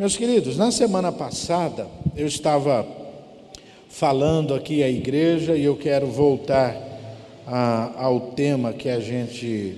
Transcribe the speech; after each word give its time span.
Meus 0.00 0.16
queridos, 0.16 0.56
na 0.56 0.70
semana 0.70 1.12
passada 1.12 1.86
eu 2.16 2.26
estava 2.26 2.88
falando 3.90 4.54
aqui 4.54 4.82
à 4.82 4.88
igreja 4.88 5.54
e 5.54 5.64
eu 5.64 5.76
quero 5.76 6.06
voltar 6.06 6.74
a, 7.46 8.02
ao 8.02 8.18
tema 8.30 8.72
que 8.72 8.88
a 8.88 8.98
gente 8.98 9.76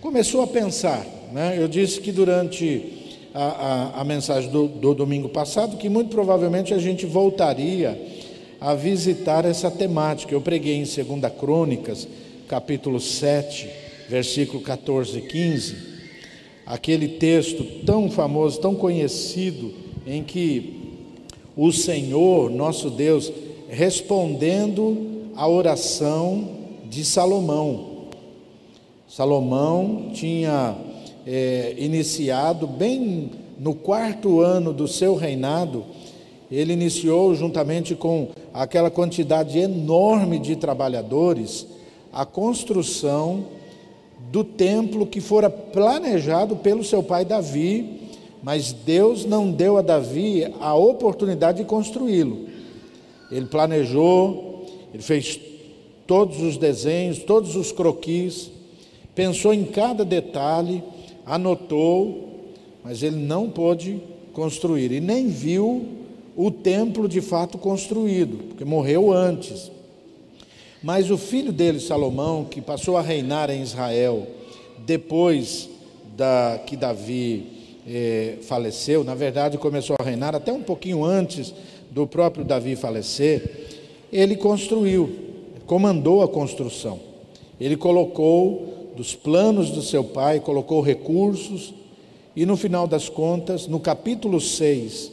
começou 0.00 0.40
a 0.40 0.46
pensar. 0.46 1.04
Né? 1.30 1.56
Eu 1.58 1.68
disse 1.68 2.00
que 2.00 2.10
durante 2.10 3.28
a, 3.34 3.44
a, 3.44 4.00
a 4.00 4.04
mensagem 4.04 4.50
do, 4.50 4.66
do 4.66 4.94
domingo 4.94 5.28
passado 5.28 5.76
que 5.76 5.90
muito 5.90 6.08
provavelmente 6.08 6.72
a 6.72 6.78
gente 6.78 7.04
voltaria 7.04 8.00
a 8.58 8.74
visitar 8.74 9.44
essa 9.44 9.70
temática. 9.70 10.34
Eu 10.34 10.40
preguei 10.40 10.76
em 10.76 10.84
2 10.84 11.32
Crônicas, 11.38 12.08
capítulo 12.48 12.98
7, 12.98 13.68
versículo 14.08 14.62
14 14.62 15.18
e 15.18 15.20
15 15.20 15.89
aquele 16.66 17.08
texto 17.08 17.64
tão 17.84 18.10
famoso, 18.10 18.60
tão 18.60 18.74
conhecido, 18.74 19.72
em 20.06 20.22
que 20.22 20.80
o 21.56 21.72
Senhor, 21.72 22.50
nosso 22.50 22.90
Deus, 22.90 23.32
respondendo 23.68 25.30
à 25.34 25.48
oração 25.48 26.48
de 26.88 27.04
Salomão. 27.04 28.06
Salomão 29.08 30.10
tinha 30.12 30.76
é, 31.26 31.74
iniciado, 31.78 32.66
bem 32.66 33.30
no 33.58 33.74
quarto 33.74 34.40
ano 34.40 34.72
do 34.72 34.88
seu 34.88 35.14
reinado, 35.16 35.84
ele 36.50 36.72
iniciou, 36.72 37.34
juntamente 37.34 37.94
com 37.94 38.28
aquela 38.52 38.90
quantidade 38.90 39.58
enorme 39.58 40.38
de 40.38 40.56
trabalhadores, 40.56 41.66
a 42.12 42.24
construção 42.24 43.44
do 44.30 44.44
templo 44.44 45.06
que 45.06 45.20
fora 45.20 45.50
planejado 45.50 46.56
pelo 46.56 46.84
seu 46.84 47.02
pai 47.02 47.24
Davi, 47.24 48.00
mas 48.42 48.72
Deus 48.72 49.24
não 49.24 49.50
deu 49.50 49.76
a 49.76 49.82
Davi 49.82 50.46
a 50.60 50.74
oportunidade 50.74 51.58
de 51.58 51.64
construí-lo. 51.64 52.48
Ele 53.30 53.46
planejou, 53.46 54.66
ele 54.94 55.02
fez 55.02 55.38
todos 56.06 56.40
os 56.40 56.56
desenhos, 56.56 57.18
todos 57.18 57.56
os 57.56 57.72
croquis, 57.72 58.50
pensou 59.14 59.52
em 59.52 59.64
cada 59.64 60.04
detalhe, 60.04 60.82
anotou, 61.26 62.28
mas 62.84 63.02
ele 63.02 63.16
não 63.16 63.50
pôde 63.50 64.00
construir 64.32 64.92
e 64.92 65.00
nem 65.00 65.26
viu 65.26 65.86
o 66.36 66.50
templo 66.52 67.08
de 67.08 67.20
fato 67.20 67.58
construído, 67.58 68.38
porque 68.48 68.64
morreu 68.64 69.12
antes. 69.12 69.70
Mas 70.82 71.10
o 71.10 71.18
filho 71.18 71.52
dele, 71.52 71.78
Salomão, 71.78 72.44
que 72.44 72.60
passou 72.60 72.96
a 72.96 73.02
reinar 73.02 73.50
em 73.50 73.60
Israel 73.60 74.26
depois 74.78 75.68
da 76.16 76.58
que 76.66 76.74
Davi 76.74 77.46
eh, 77.86 78.38
faleceu, 78.42 79.04
na 79.04 79.14
verdade 79.14 79.58
começou 79.58 79.96
a 80.00 80.02
reinar 80.02 80.34
até 80.34 80.50
um 80.50 80.62
pouquinho 80.62 81.04
antes 81.04 81.52
do 81.90 82.06
próprio 82.06 82.44
Davi 82.44 82.76
falecer, 82.76 83.68
ele 84.10 84.36
construiu, 84.36 85.10
comandou 85.66 86.22
a 86.22 86.28
construção. 86.28 86.98
Ele 87.60 87.76
colocou 87.76 88.92
dos 88.96 89.14
planos 89.14 89.70
do 89.70 89.82
seu 89.82 90.02
pai, 90.02 90.40
colocou 90.40 90.80
recursos, 90.80 91.74
e 92.34 92.46
no 92.46 92.56
final 92.56 92.86
das 92.86 93.06
contas, 93.08 93.66
no 93.66 93.78
capítulo 93.78 94.40
6 94.40 95.12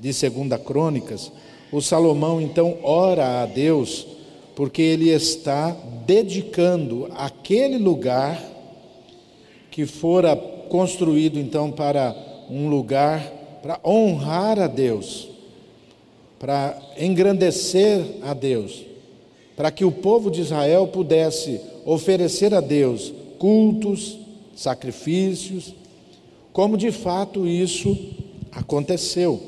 de 0.00 0.08
2 0.08 0.62
Crônicas, 0.64 1.30
o 1.70 1.80
Salomão 1.80 2.40
então 2.40 2.78
ora 2.82 3.42
a 3.42 3.46
Deus 3.46 4.15
porque 4.56 4.82
ele 4.82 5.10
está 5.10 5.76
dedicando 6.06 7.08
aquele 7.14 7.78
lugar 7.78 8.42
que 9.70 9.86
fora 9.86 10.34
construído 10.34 11.38
então 11.38 11.70
para 11.70 12.16
um 12.50 12.68
lugar 12.68 13.36
para 13.62 13.78
honrar 13.84 14.58
a 14.58 14.66
Deus, 14.66 15.28
para 16.38 16.80
engrandecer 16.96 18.00
a 18.22 18.32
Deus, 18.32 18.84
para 19.56 19.70
que 19.70 19.84
o 19.84 19.92
povo 19.92 20.30
de 20.30 20.40
Israel 20.40 20.86
pudesse 20.86 21.60
oferecer 21.84 22.54
a 22.54 22.60
Deus 22.60 23.12
cultos, 23.38 24.18
sacrifícios, 24.54 25.74
como 26.52 26.78
de 26.78 26.90
fato 26.90 27.46
isso 27.46 27.94
aconteceu. 28.52 29.42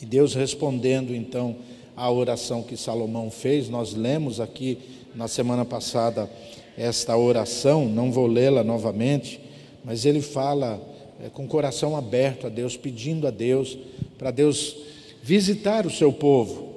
E 0.00 0.06
Deus 0.06 0.34
respondendo 0.34 1.14
então 1.14 1.56
a 2.00 2.10
oração 2.10 2.62
que 2.62 2.78
Salomão 2.78 3.30
fez. 3.30 3.68
Nós 3.68 3.92
lemos 3.92 4.40
aqui 4.40 4.78
na 5.14 5.28
semana 5.28 5.66
passada 5.66 6.30
esta 6.74 7.14
oração, 7.14 7.86
não 7.86 8.10
vou 8.10 8.26
lê-la 8.26 8.64
novamente, 8.64 9.38
mas 9.84 10.06
ele 10.06 10.22
fala 10.22 10.80
é, 11.22 11.28
com 11.28 11.44
o 11.44 11.48
coração 11.48 11.94
aberto 11.94 12.46
a 12.46 12.50
Deus, 12.50 12.74
pedindo 12.74 13.26
a 13.26 13.30
Deus, 13.30 13.76
para 14.16 14.30
Deus 14.30 14.76
visitar 15.22 15.84
o 15.84 15.90
seu 15.90 16.10
povo. 16.10 16.70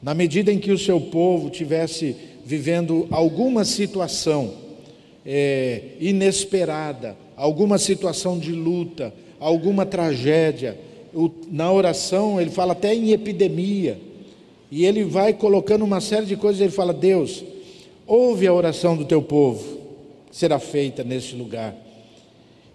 Na 0.00 0.14
medida 0.14 0.52
em 0.52 0.58
que 0.60 0.70
o 0.70 0.78
seu 0.78 1.00
povo 1.00 1.50
tivesse 1.50 2.14
vivendo 2.44 3.08
alguma 3.10 3.64
situação 3.64 4.54
é, 5.26 5.96
inesperada, 5.98 7.16
alguma 7.36 7.76
situação 7.76 8.38
de 8.38 8.52
luta, 8.52 9.12
alguma 9.40 9.84
tragédia, 9.84 10.78
o, 11.12 11.28
na 11.50 11.72
oração 11.72 12.40
ele 12.40 12.50
fala 12.50 12.70
até 12.70 12.94
em 12.94 13.10
epidemia 13.10 14.09
e 14.70 14.84
ele 14.84 15.04
vai 15.04 15.32
colocando 15.32 15.84
uma 15.84 16.00
série 16.00 16.26
de 16.26 16.36
coisas. 16.36 16.60
Ele 16.60 16.70
fala: 16.70 16.92
Deus, 16.92 17.42
ouve 18.06 18.46
a 18.46 18.52
oração 18.52 18.96
do 18.96 19.04
teu 19.04 19.20
povo, 19.20 19.78
será 20.30 20.58
feita 20.58 21.02
neste 21.02 21.34
lugar. 21.34 21.74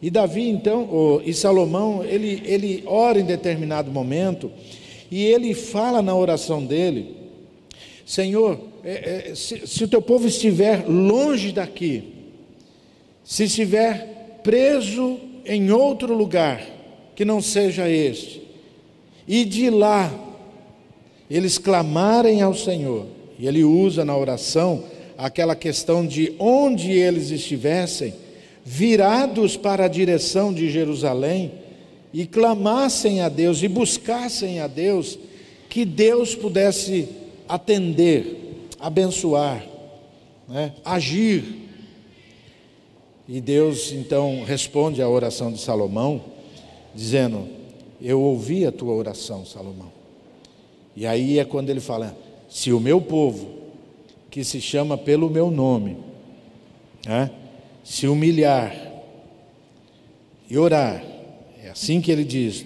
E 0.01 0.09
Davi, 0.09 0.47
então, 0.49 1.21
e 1.25 1.33
Salomão, 1.33 2.03
ele, 2.03 2.41
ele 2.45 2.83
ora 2.85 3.19
em 3.19 3.23
determinado 3.23 3.89
momento, 3.89 4.51
e 5.09 5.23
ele 5.23 5.53
fala 5.53 6.01
na 6.01 6.15
oração 6.15 6.63
dele: 6.63 7.15
Senhor, 8.05 8.59
é, 8.83 9.29
é, 9.31 9.35
se, 9.35 9.65
se 9.65 9.83
o 9.83 9.87
teu 9.87 10.01
povo 10.01 10.27
estiver 10.27 10.85
longe 10.87 11.51
daqui, 11.51 12.03
se 13.23 13.45
estiver 13.45 14.39
preso 14.43 15.19
em 15.45 15.71
outro 15.71 16.13
lugar 16.13 16.61
que 17.15 17.23
não 17.23 17.41
seja 17.41 17.89
este, 17.89 18.43
e 19.27 19.45
de 19.45 19.69
lá 19.69 20.24
eles 21.29 21.57
clamarem 21.57 22.41
ao 22.41 22.53
Senhor, 22.53 23.05
e 23.39 23.47
ele 23.47 23.63
usa 23.63 24.05
na 24.05 24.15
oração 24.15 24.83
aquela 25.17 25.55
questão 25.55 26.05
de 26.05 26.33
onde 26.37 26.91
eles 26.91 27.31
estivessem, 27.31 28.13
virados 28.63 29.55
para 29.55 29.85
a 29.85 29.89
direção 29.89 30.53
de 30.53 30.69
Jerusalém, 30.69 31.51
e 32.13 32.25
clamassem 32.25 33.21
a 33.21 33.27
Deus 33.27 33.61
e 33.61 33.67
buscassem 33.67 34.59
a 34.59 34.67
Deus, 34.67 35.19
que 35.69 35.83
Deus 35.83 36.33
pudesse 36.33 37.09
atender, 37.47 38.69
abençoar, 38.79 39.65
né, 40.47 40.73
agir. 40.83 41.43
E 43.27 43.41
Deus 43.41 43.91
então 43.91 44.43
responde 44.45 45.01
à 45.01 45.09
oração 45.09 45.51
de 45.51 45.59
Salomão, 45.59 46.23
dizendo: 46.93 47.47
Eu 48.01 48.21
ouvi 48.21 48.65
a 48.65 48.71
tua 48.71 48.93
oração, 48.93 49.45
Salomão. 49.45 49.94
E 50.95 51.05
aí 51.05 51.39
é 51.39 51.45
quando 51.45 51.69
ele 51.69 51.79
fala: 51.79 52.15
se 52.49 52.71
o 52.71 52.79
meu 52.79 53.01
povo, 53.01 53.49
que 54.31 54.43
se 54.43 54.61
chama 54.61 54.97
pelo 54.97 55.29
meu 55.29 55.51
nome, 55.51 55.97
né, 57.05 57.29
se 57.83 58.07
humilhar 58.07 58.73
e 60.49 60.57
orar, 60.57 61.03
é 61.63 61.69
assim 61.69 61.99
que 61.99 62.11
ele 62.11 62.23
diz, 62.23 62.65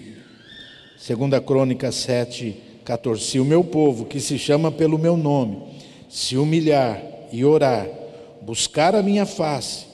segunda 0.98 1.40
Crônica 1.40 1.90
7, 1.90 2.56
14, 2.84 3.24
se 3.24 3.40
o 3.40 3.44
meu 3.44 3.64
povo, 3.64 4.04
que 4.04 4.20
se 4.20 4.38
chama 4.38 4.70
pelo 4.70 4.98
meu 4.98 5.16
nome, 5.16 5.62
se 6.08 6.36
humilhar 6.36 7.02
e 7.32 7.44
orar, 7.44 7.88
buscar 8.42 8.94
a 8.94 9.02
minha 9.02 9.26
face, 9.26 9.86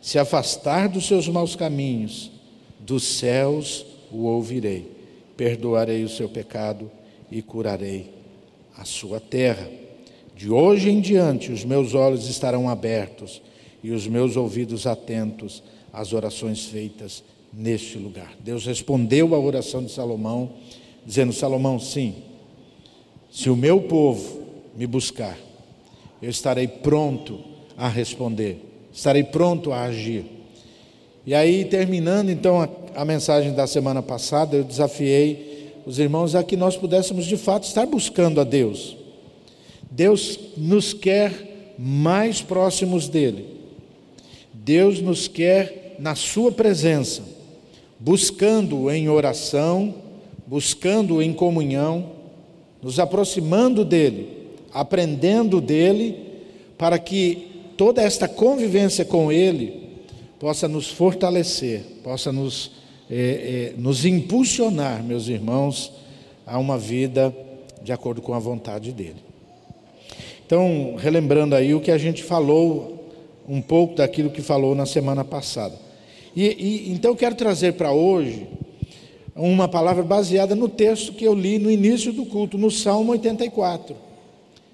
se 0.00 0.18
afastar 0.18 0.88
dos 0.88 1.06
seus 1.06 1.28
maus 1.28 1.54
caminhos, 1.54 2.30
dos 2.78 3.04
céus 3.04 3.86
o 4.10 4.24
ouvirei, 4.24 4.90
perdoarei 5.36 6.02
o 6.02 6.08
seu 6.08 6.28
pecado 6.28 6.90
e 7.30 7.42
curarei 7.42 8.10
a 8.76 8.84
sua 8.84 9.20
terra. 9.20 9.68
De 10.34 10.50
hoje 10.50 10.90
em 10.90 11.00
diante, 11.00 11.52
os 11.52 11.64
meus 11.64 11.94
olhos 11.94 12.28
estarão 12.28 12.68
abertos 12.68 13.42
e 13.82 13.90
os 13.90 14.06
meus 14.06 14.36
ouvidos 14.36 14.86
atentos 14.86 15.62
às 15.92 16.12
orações 16.12 16.64
feitas 16.66 17.22
neste 17.52 17.98
lugar. 17.98 18.34
Deus 18.40 18.64
respondeu 18.66 19.34
à 19.34 19.38
oração 19.38 19.84
de 19.84 19.90
Salomão, 19.90 20.50
dizendo: 21.04 21.32
Salomão, 21.32 21.78
sim, 21.78 22.14
se 23.30 23.50
o 23.50 23.56
meu 23.56 23.82
povo 23.82 24.42
me 24.76 24.86
buscar, 24.86 25.36
eu 26.22 26.30
estarei 26.30 26.68
pronto 26.68 27.40
a 27.76 27.88
responder, 27.88 28.64
estarei 28.92 29.24
pronto 29.24 29.72
a 29.72 29.82
agir. 29.82 30.24
E 31.26 31.34
aí, 31.34 31.64
terminando 31.64 32.30
então 32.30 32.60
a, 32.60 32.68
a 32.94 33.04
mensagem 33.04 33.52
da 33.52 33.66
semana 33.66 34.02
passada, 34.02 34.56
eu 34.56 34.64
desafiei 34.64 35.49
os 35.90 35.98
irmãos, 35.98 36.36
a 36.36 36.44
que 36.44 36.56
nós 36.56 36.76
pudéssemos 36.76 37.26
de 37.26 37.36
fato 37.36 37.64
estar 37.64 37.84
buscando 37.84 38.40
a 38.40 38.44
Deus. 38.44 38.96
Deus 39.90 40.38
nos 40.56 40.92
quer 40.92 41.74
mais 41.76 42.40
próximos 42.40 43.08
dele. 43.08 43.44
Deus 44.54 45.00
nos 45.00 45.26
quer 45.26 45.96
na 45.98 46.14
Sua 46.14 46.52
presença, 46.52 47.24
buscando 47.98 48.88
em 48.88 49.08
oração, 49.08 49.92
buscando 50.46 51.20
em 51.20 51.32
comunhão, 51.32 52.12
nos 52.80 53.00
aproximando 53.00 53.84
dele, 53.84 54.28
aprendendo 54.72 55.60
dele, 55.60 56.14
para 56.78 57.00
que 57.00 57.72
toda 57.76 58.00
esta 58.00 58.28
convivência 58.28 59.04
com 59.04 59.32
ele 59.32 59.88
possa 60.38 60.68
nos 60.68 60.88
fortalecer, 60.88 61.82
possa 62.04 62.30
nos, 62.30 62.70
é, 63.10 63.72
é, 63.74 63.74
nos 63.76 64.04
impulsionar, 64.04 65.02
meus 65.02 65.26
irmãos, 65.26 65.92
a 66.46 66.58
uma 66.58 66.78
vida 66.78 67.34
de 67.82 67.92
acordo 67.92 68.22
com 68.22 68.32
a 68.32 68.38
vontade 68.38 68.92
dele. 68.92 69.16
Então, 70.46 70.94
relembrando 70.96 71.56
aí 71.56 71.74
o 71.74 71.80
que 71.80 71.90
a 71.90 71.98
gente 71.98 72.22
falou, 72.22 73.08
um 73.48 73.60
pouco 73.60 73.96
daquilo 73.96 74.30
que 74.30 74.40
falou 74.40 74.74
na 74.74 74.86
semana 74.86 75.24
passada. 75.24 75.76
E, 76.36 76.46
e 76.46 76.92
então, 76.92 77.16
quero 77.16 77.34
trazer 77.34 77.72
para 77.72 77.92
hoje 77.92 78.46
uma 79.34 79.66
palavra 79.66 80.04
baseada 80.04 80.54
no 80.54 80.68
texto 80.68 81.12
que 81.12 81.24
eu 81.24 81.34
li 81.34 81.58
no 81.58 81.70
início 81.70 82.12
do 82.12 82.24
culto, 82.24 82.56
no 82.56 82.70
Salmo 82.70 83.12
84. 83.12 83.96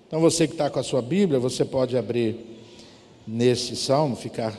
Então, 0.07 0.21
você 0.21 0.47
que 0.47 0.55
está 0.55 0.69
com 0.69 0.79
a 0.79 0.83
sua 0.83 1.01
Bíblia, 1.01 1.41
você 1.41 1.65
pode 1.65 1.97
abrir 1.97 2.37
nesse 3.27 3.75
salmo, 3.77 4.15
ficar 4.15 4.59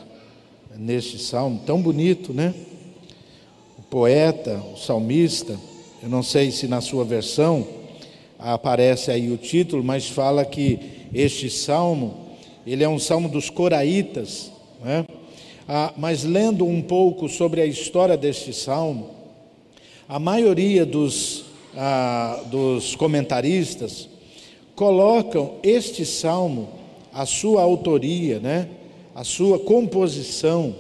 neste 0.75 1.19
salmo 1.19 1.61
tão 1.65 1.81
bonito, 1.81 2.33
né? 2.33 2.53
Poeta, 3.89 4.61
o 4.73 4.77
salmista, 4.77 5.57
eu 6.03 6.09
não 6.09 6.21
sei 6.21 6.51
se 6.51 6.67
na 6.67 6.81
sua 6.81 7.05
versão 7.05 7.65
aparece 8.37 9.09
aí 9.11 9.31
o 9.31 9.37
título, 9.37 9.83
mas 9.83 10.07
fala 10.07 10.43
que 10.43 10.79
este 11.13 11.49
salmo, 11.49 12.13
ele 12.65 12.83
é 12.83 12.89
um 12.89 12.99
salmo 12.99 13.29
dos 13.29 13.49
coraitas, 13.49 14.51
né? 14.83 15.05
Ah, 15.67 15.93
mas 15.97 16.23
lendo 16.23 16.65
um 16.65 16.81
pouco 16.81 17.27
sobre 17.27 17.61
a 17.61 17.65
história 17.65 18.15
deste 18.15 18.53
salmo, 18.53 19.09
a 20.07 20.19
maioria 20.19 20.85
dos, 20.85 21.45
ah, 21.75 22.43
dos 22.51 22.95
comentaristas 22.95 24.09
colocam 24.75 25.55
este 25.63 26.05
salmo, 26.05 26.69
a 27.13 27.25
sua 27.25 27.61
autoria, 27.63 28.39
né? 28.39 28.69
a 29.17 29.23
sua 29.23 29.57
composição, 29.57 30.75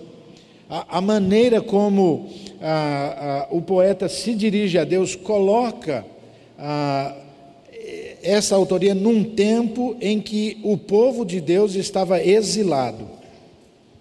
a, 0.69 0.97
a 0.97 1.01
maneira 1.01 1.61
como 1.61 2.29
ah, 2.61 3.47
o 3.51 3.61
poeta 3.61 4.09
se 4.09 4.33
dirige 4.33 4.77
a 4.77 4.83
Deus, 4.83 5.15
coloca 5.15 6.05
essa 8.23 8.55
autoria 8.55 8.95
num 8.95 9.23
tempo 9.23 9.95
em 10.01 10.19
que 10.19 10.59
o 10.63 10.77
povo 10.77 11.23
de 11.23 11.39
Deus 11.39 11.75
estava 11.75 12.21
exilado, 12.21 13.07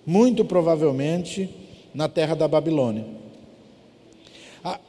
muito 0.05 0.45
provavelmente 0.45 1.49
na 1.95 2.09
terra 2.09 2.35
da 2.35 2.49
Babilônia. 2.49 3.05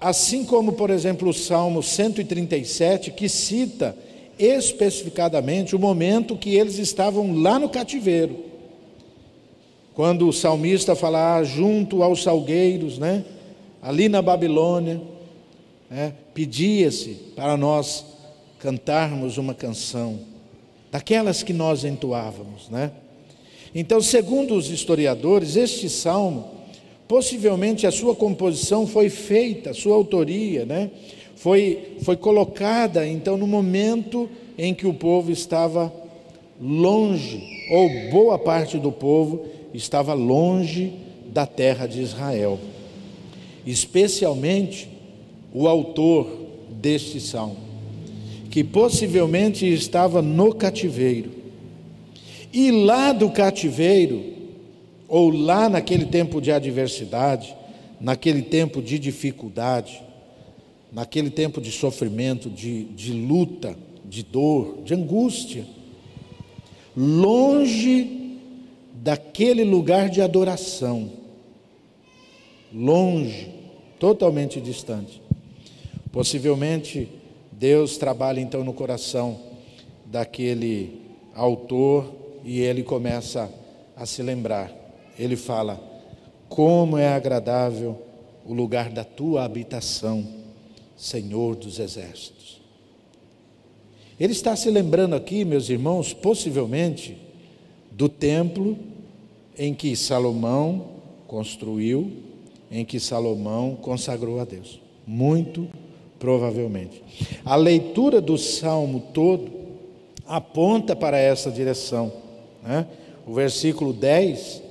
Assim 0.01 0.43
como, 0.43 0.73
por 0.73 0.89
exemplo, 0.89 1.29
o 1.29 1.33
Salmo 1.33 1.83
137, 1.83 3.11
que 3.11 3.29
cita 3.29 3.95
especificadamente 4.39 5.75
o 5.75 5.79
momento 5.79 6.35
que 6.35 6.55
eles 6.55 6.79
estavam 6.79 7.39
lá 7.39 7.59
no 7.59 7.69
cativeiro. 7.69 8.46
Quando 9.97 10.27
o 10.27 10.31
salmista 10.31 10.95
fala 10.95 11.37
ah, 11.37 11.43
junto 11.43 12.03
aos 12.03 12.21
salgueiros, 12.21 12.99
né? 12.99 13.25
ali 13.81 14.07
na 14.07 14.21
Babilônia, 14.21 15.01
né? 15.89 16.13
pedia-se 16.35 17.15
para 17.35 17.57
nós 17.57 18.05
cantarmos 18.59 19.39
uma 19.39 19.55
canção, 19.55 20.19
daquelas 20.91 21.41
que 21.41 21.51
nós 21.51 21.83
entoávamos. 21.83 22.69
Né? 22.69 22.91
Então, 23.73 23.99
segundo 23.99 24.53
os 24.53 24.69
historiadores, 24.69 25.55
este 25.55 25.89
salmo, 25.89 26.45
possivelmente 27.07 27.87
a 27.87 27.91
sua 27.91 28.13
composição 28.13 28.85
foi 28.85 29.09
feita, 29.09 29.71
a 29.71 29.73
sua 29.73 29.95
autoria, 29.95 30.63
né? 30.63 30.91
foi, 31.37 31.97
foi 32.03 32.15
colocada 32.15 33.07
então 33.07 33.35
no 33.35 33.47
momento 33.47 34.29
em 34.59 34.75
que 34.75 34.85
o 34.85 34.93
povo 34.93 35.31
estava 35.31 35.91
longe, 36.61 37.41
ou 37.71 38.11
boa 38.11 38.37
parte 38.37 38.77
do 38.77 38.91
povo 38.91 39.56
estava 39.73 40.13
longe 40.13 40.93
da 41.33 41.45
terra 41.45 41.87
de 41.87 42.01
Israel. 42.01 42.59
Especialmente 43.65 44.89
o 45.53 45.67
autor 45.67 46.27
deste 46.69 47.19
salmo 47.19 47.67
que 48.57 48.63
possivelmente 48.63 49.71
estava 49.71 50.19
no 50.19 50.51
cativeiro. 50.51 51.29
E 52.51 52.71
lá 52.71 53.13
do 53.13 53.29
cativeiro, 53.29 54.33
ou 55.07 55.29
lá 55.29 55.69
naquele 55.69 56.05
tempo 56.05 56.41
de 56.41 56.51
adversidade, 56.51 57.55
naquele 58.01 58.41
tempo 58.41 58.81
de 58.81 58.97
dificuldade, 58.97 60.01
naquele 60.91 61.29
tempo 61.29 61.61
de 61.61 61.71
sofrimento, 61.71 62.49
de, 62.49 62.85
de 62.85 63.13
luta, 63.13 63.77
de 64.03 64.23
dor, 64.23 64.79
de 64.83 64.95
angústia, 64.95 65.63
longe 66.95 68.16
daquele 69.01 69.63
lugar 69.63 70.09
de 70.09 70.21
adoração, 70.21 71.11
longe, 72.73 73.53
totalmente 73.99 74.59
distante. 74.59 75.21
Possivelmente 76.11 77.09
Deus 77.51 77.97
trabalha 77.97 78.39
então 78.39 78.63
no 78.63 78.73
coração 78.73 79.39
daquele 80.05 81.01
autor 81.33 82.11
e 82.43 82.59
ele 82.59 82.83
começa 82.83 83.51
a 83.95 84.05
se 84.05 84.23
lembrar. 84.23 84.71
Ele 85.17 85.35
fala: 85.35 85.79
Como 86.49 86.97
é 86.97 87.07
agradável 87.07 88.01
o 88.45 88.53
lugar 88.53 88.89
da 88.89 89.03
tua 89.03 89.43
habitação, 89.43 90.25
Senhor 90.95 91.55
dos 91.55 91.79
exércitos. 91.79 92.61
Ele 94.19 94.33
está 94.33 94.55
se 94.55 94.71
lembrando 94.71 95.15
aqui, 95.15 95.45
meus 95.45 95.69
irmãos, 95.69 96.13
possivelmente 96.13 97.26
do 97.97 98.07
templo 98.07 98.77
em 99.57 99.73
que 99.73 99.95
Salomão 99.95 100.85
construiu, 101.27 102.11
em 102.69 102.85
que 102.85 102.99
Salomão 102.99 103.75
consagrou 103.81 104.39
a 104.39 104.45
Deus. 104.45 104.79
Muito 105.05 105.67
provavelmente. 106.19 107.01
A 107.43 107.55
leitura 107.55 108.21
do 108.21 108.37
salmo 108.37 109.01
todo 109.15 109.49
aponta 110.27 110.95
para 110.95 111.17
essa 111.17 111.49
direção. 111.49 112.13
Né? 112.61 112.85
O 113.25 113.33
versículo 113.33 113.91
10, 113.91 114.61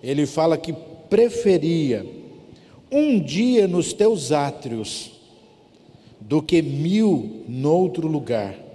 ele 0.00 0.24
fala 0.24 0.56
que 0.56 0.72
preferia 1.10 2.06
um 2.90 3.18
dia 3.18 3.66
nos 3.66 3.92
teus 3.92 4.30
átrios 4.30 5.10
do 6.20 6.40
que 6.40 6.62
mil 6.62 7.42
noutro 7.48 8.06
lugar. 8.06 8.65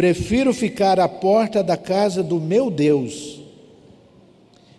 Prefiro 0.00 0.54
ficar 0.54 0.98
à 0.98 1.06
porta 1.06 1.62
da 1.62 1.76
casa 1.76 2.22
do 2.22 2.40
meu 2.40 2.70
Deus. 2.70 3.38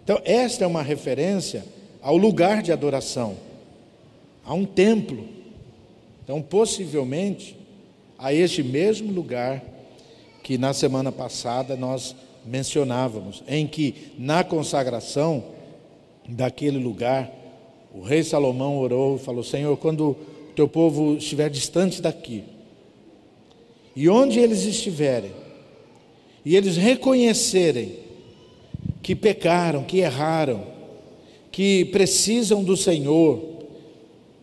Então, 0.04 0.20
esta 0.26 0.64
é 0.64 0.68
uma 0.68 0.82
referência 0.82 1.64
ao 2.02 2.18
lugar 2.18 2.64
de 2.64 2.72
adoração, 2.72 3.38
a 4.44 4.52
um 4.56 4.66
templo 4.66 5.42
então, 6.24 6.42
possivelmente, 6.42 7.56
a 8.18 8.34
este 8.34 8.64
mesmo 8.64 9.12
lugar 9.12 9.62
que 10.42 10.58
na 10.58 10.74
semana 10.74 11.12
passada 11.12 11.76
nós 11.76 12.16
mencionávamos, 12.44 13.44
em 13.48 13.68
que 13.68 14.14
na 14.18 14.44
consagração 14.44 15.44
daquele 16.28 16.78
lugar, 16.78 17.30
o 17.94 18.02
rei 18.02 18.24
Salomão 18.24 18.80
orou 18.80 19.18
e 19.18 19.20
falou: 19.20 19.44
Senhor, 19.44 19.76
quando 19.78 20.12
o 20.12 20.54
teu 20.56 20.68
povo 20.68 21.18
estiver 21.18 21.50
distante 21.50 22.02
daqui, 22.02 22.44
e 23.96 24.08
onde 24.10 24.40
eles 24.40 24.64
estiverem, 24.66 25.32
e 26.46 26.56
eles 26.56 26.78
reconhecerem 26.78 28.00
que 29.02 29.16
pecaram, 29.16 29.84
que 29.84 30.00
erraram, 30.00 30.66
que 31.52 31.86
precisam 31.86 32.64
do 32.64 32.78
Senhor, 32.78 33.42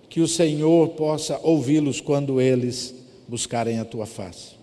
que 0.08 0.20
o 0.20 0.28
Senhor 0.28 0.90
possa 0.90 1.38
ouvi-los 1.42 2.00
quando 2.00 2.40
eles 2.40 2.94
buscarem 3.26 3.78
a 3.78 3.84
tua 3.84 4.06
face. 4.06 4.56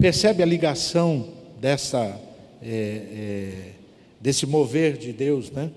Percebe 0.00 0.42
a 0.42 0.46
ligação 0.46 1.28
dessa, 1.60 2.20
é, 2.62 2.68
é, 2.68 3.52
desse 4.20 4.46
mover 4.46 4.96
de 4.96 5.12
Deus, 5.12 5.50
né? 5.50 5.70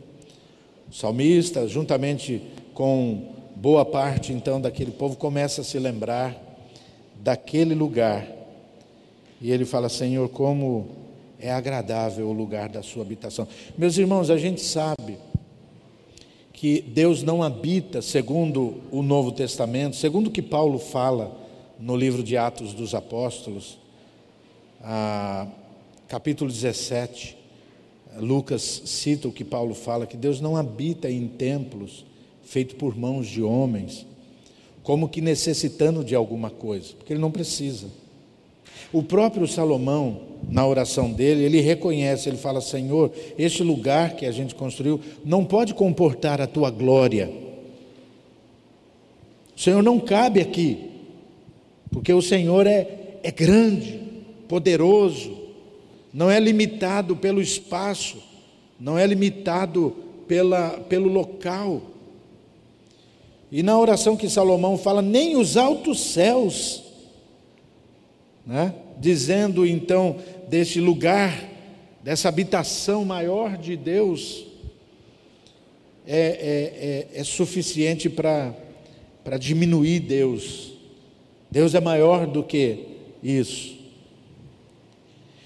O 0.89 0.93
salmista, 0.93 1.67
juntamente 1.67 2.41
com 2.73 3.33
boa 3.55 3.83
parte 3.83 4.31
então 4.31 4.61
daquele 4.61 4.91
povo, 4.91 5.17
começa 5.17 5.61
a 5.61 5.63
se 5.63 5.77
lembrar 5.79 6.35
daquele 7.21 7.73
lugar. 7.73 8.36
E 9.41 9.51
ele 9.51 9.65
fala: 9.65 9.89
Senhor, 9.89 10.29
como 10.29 10.87
é 11.39 11.51
agradável 11.51 12.27
o 12.27 12.33
lugar 12.33 12.69
da 12.69 12.81
sua 12.81 13.03
habitação. 13.03 13.47
Meus 13.77 13.97
irmãos, 13.97 14.29
a 14.29 14.37
gente 14.37 14.61
sabe 14.61 15.17
que 16.51 16.81
Deus 16.81 17.21
não 17.21 17.43
habita, 17.43 18.01
segundo 18.01 18.81
o 18.91 19.03
Novo 19.03 19.31
Testamento, 19.31 19.95
segundo 19.95 20.27
o 20.27 20.31
que 20.31 20.41
Paulo 20.41 20.79
fala 20.79 21.37
no 21.79 21.95
livro 21.95 22.23
de 22.23 22.35
Atos 22.35 22.73
dos 22.73 22.95
Apóstolos, 22.95 23.77
ah, 24.81 25.47
capítulo 26.07 26.51
17, 26.51 27.37
Lucas 28.17 28.81
cita 28.85 29.27
o 29.27 29.31
que 29.31 29.43
Paulo 29.43 29.75
fala, 29.75 30.07
que 30.07 30.17
Deus 30.17 30.41
não 30.41 30.57
habita 30.57 31.09
em 31.09 31.27
templos 31.27 32.03
feitos 32.41 32.75
por 32.75 32.97
mãos 32.97 33.27
de 33.27 33.43
homens, 33.43 34.07
como 34.81 35.09
que 35.09 35.21
necessitando 35.21 36.03
de 36.03 36.15
alguma 36.15 36.49
coisa, 36.49 36.93
porque 36.95 37.13
ele 37.13 37.19
não 37.19 37.29
precisa. 37.29 37.87
O 38.91 39.03
próprio 39.03 39.47
Salomão, 39.47 40.21
na 40.49 40.65
oração 40.65 41.11
dele, 41.11 41.43
ele 41.43 41.59
reconhece, 41.59 42.29
ele 42.29 42.37
fala: 42.37 42.61
Senhor, 42.61 43.11
este 43.37 43.63
lugar 43.63 44.15
que 44.15 44.25
a 44.25 44.31
gente 44.31 44.55
construiu 44.55 44.99
não 45.25 45.43
pode 45.43 45.73
comportar 45.73 46.39
a 46.39 46.47
tua 46.47 46.69
glória. 46.69 47.29
O 49.55 49.59
Senhor 49.59 49.81
não 49.81 49.99
cabe 49.99 50.39
aqui, 50.39 50.91
porque 51.91 52.13
o 52.13 52.21
Senhor 52.21 52.67
é, 52.67 53.17
é 53.23 53.31
grande, 53.31 53.99
poderoso, 54.47 55.35
não 56.13 56.31
é 56.31 56.39
limitado 56.39 57.15
pelo 57.15 57.41
espaço, 57.41 58.17
não 58.79 58.97
é 58.97 59.05
limitado 59.05 59.95
pela, 60.27 60.69
pelo 60.87 61.09
local. 61.09 61.81
E 63.51 63.63
na 63.63 63.77
oração 63.79 64.15
que 64.15 64.29
Salomão 64.29 64.77
fala, 64.77 65.01
nem 65.01 65.37
os 65.37 65.57
altos 65.57 65.99
céus, 66.11 66.83
né? 68.47 68.73
dizendo 68.97 69.65
então 69.65 70.15
deste 70.47 70.79
lugar, 70.79 71.37
dessa 72.01 72.29
habitação 72.29 73.03
maior 73.03 73.57
de 73.57 73.75
Deus, 73.75 74.45
é, 76.07 77.07
é, 77.13 77.17
é, 77.17 77.19
é 77.19 77.23
suficiente 77.25 78.09
para 78.09 79.37
diminuir 79.37 79.99
Deus. 79.99 80.71
Deus 81.51 81.75
é 81.75 81.81
maior 81.81 82.25
do 82.25 82.41
que 82.41 82.85
isso. 83.21 83.77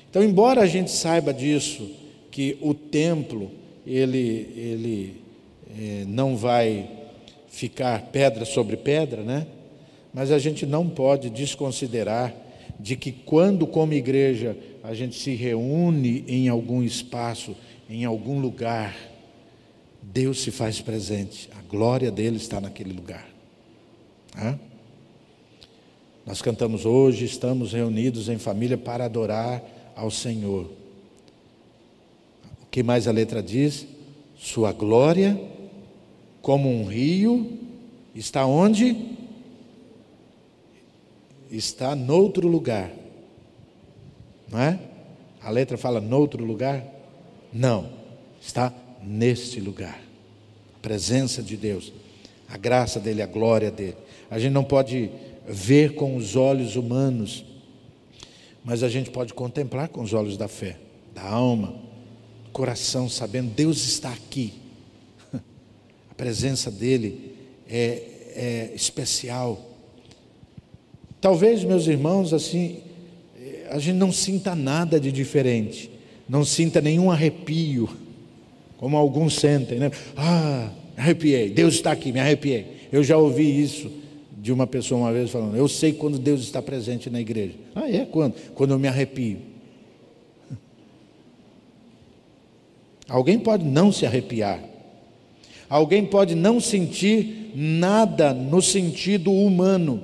Então, 0.09 0.23
embora 0.23 0.61
a 0.61 0.67
gente 0.67 0.91
saiba 0.91 1.33
disso, 1.33 1.89
que 2.29 2.57
o 2.61 2.73
templo 2.73 3.49
ele, 3.85 4.53
ele 4.55 5.21
é, 5.79 6.05
não 6.05 6.37
vai 6.37 6.89
ficar 7.49 8.11
pedra 8.11 8.45
sobre 8.45 8.77
pedra, 8.77 9.23
né? 9.23 9.47
Mas 10.13 10.31
a 10.31 10.37
gente 10.37 10.65
não 10.65 10.87
pode 10.87 11.29
desconsiderar 11.29 12.33
de 12.81 12.95
que 12.95 13.11
quando 13.11 13.67
como 13.67 13.93
igreja 13.93 14.57
a 14.83 14.93
gente 14.93 15.15
se 15.15 15.35
reúne 15.35 16.25
em 16.27 16.49
algum 16.49 16.81
espaço, 16.81 17.55
em 17.87 18.03
algum 18.05 18.39
lugar, 18.39 18.95
Deus 20.01 20.41
se 20.41 20.49
faz 20.49 20.81
presente, 20.81 21.47
a 21.57 21.61
glória 21.61 22.09
dele 22.11 22.37
está 22.37 22.59
naquele 22.59 22.91
lugar. 22.91 23.29
Hã? 24.35 24.59
Nós 26.25 26.41
cantamos 26.41 26.85
hoje, 26.85 27.25
estamos 27.25 27.73
reunidos 27.73 28.29
em 28.29 28.37
família 28.37 28.77
para 28.77 29.05
adorar 29.05 29.63
ao 29.95 30.09
Senhor. 30.09 30.71
O 32.63 32.65
que 32.71 32.81
mais 32.81 33.07
a 33.07 33.11
letra 33.11 33.43
diz? 33.43 33.85
Sua 34.35 34.71
glória 34.71 35.39
como 36.41 36.69
um 36.69 36.85
rio, 36.85 37.59
está 38.15 38.45
onde? 38.45 38.95
Está 41.51 41.95
noutro 41.95 42.47
lugar. 42.47 42.91
Não 44.49 44.59
é? 44.59 44.79
A 45.41 45.49
letra 45.49 45.77
fala 45.77 45.99
noutro 45.99 46.43
lugar? 46.45 46.85
Não, 47.51 47.91
está 48.41 48.73
neste 49.03 49.59
lugar. 49.59 49.99
A 50.75 50.79
presença 50.79 51.43
de 51.43 51.57
Deus, 51.57 51.91
a 52.47 52.57
graça 52.57 52.99
dele, 52.99 53.21
a 53.21 53.27
glória 53.27 53.69
dele. 53.69 53.97
A 54.29 54.39
gente 54.39 54.53
não 54.53 54.63
pode 54.63 55.11
ver 55.47 55.95
com 55.95 56.15
os 56.15 56.35
olhos 56.35 56.75
humanos, 56.75 57.43
mas 58.63 58.83
a 58.83 58.89
gente 58.89 59.09
pode 59.09 59.33
contemplar 59.33 59.89
com 59.89 60.01
os 60.01 60.13
olhos 60.13 60.37
da 60.37 60.47
fé, 60.47 60.77
da 61.13 61.23
alma, 61.23 61.75
coração, 62.53 63.09
sabendo 63.09 63.51
Deus 63.53 63.83
está 63.83 64.11
aqui 64.11 64.53
presença 66.21 66.69
dele 66.69 67.35
é, 67.67 68.03
é 68.35 68.71
especial. 68.75 69.70
Talvez, 71.21 71.63
meus 71.63 71.87
irmãos, 71.87 72.33
assim, 72.33 72.79
a 73.69 73.77
gente 73.77 73.95
não 73.95 74.11
sinta 74.11 74.55
nada 74.55 74.99
de 74.99 75.11
diferente, 75.11 75.89
não 76.27 76.43
sinta 76.43 76.81
nenhum 76.81 77.11
arrepio, 77.11 77.87
como 78.77 78.97
alguns 78.97 79.35
sentem, 79.35 79.77
né? 79.77 79.91
Ah, 80.17 80.71
arrepiei, 80.97 81.49
Deus 81.49 81.75
está 81.75 81.91
aqui, 81.91 82.11
me 82.11 82.19
arrepiei. 82.19 82.87
Eu 82.91 83.03
já 83.03 83.15
ouvi 83.15 83.61
isso 83.61 83.91
de 84.35 84.51
uma 84.51 84.65
pessoa 84.65 85.01
uma 85.01 85.13
vez 85.13 85.29
falando: 85.29 85.55
Eu 85.55 85.67
sei 85.67 85.93
quando 85.93 86.17
Deus 86.17 86.41
está 86.41 86.61
presente 86.61 87.09
na 87.09 87.21
igreja. 87.21 87.53
Ah, 87.75 87.89
é? 87.89 88.03
Quando? 88.05 88.33
Quando 88.55 88.71
eu 88.71 88.79
me 88.79 88.87
arrepio. 88.87 89.37
Alguém 93.07 93.37
pode 93.37 93.63
não 93.63 93.91
se 93.91 94.05
arrepiar, 94.05 94.63
Alguém 95.71 96.05
pode 96.05 96.35
não 96.35 96.59
sentir 96.59 97.53
nada 97.55 98.33
no 98.33 98.61
sentido 98.61 99.31
humano, 99.31 100.03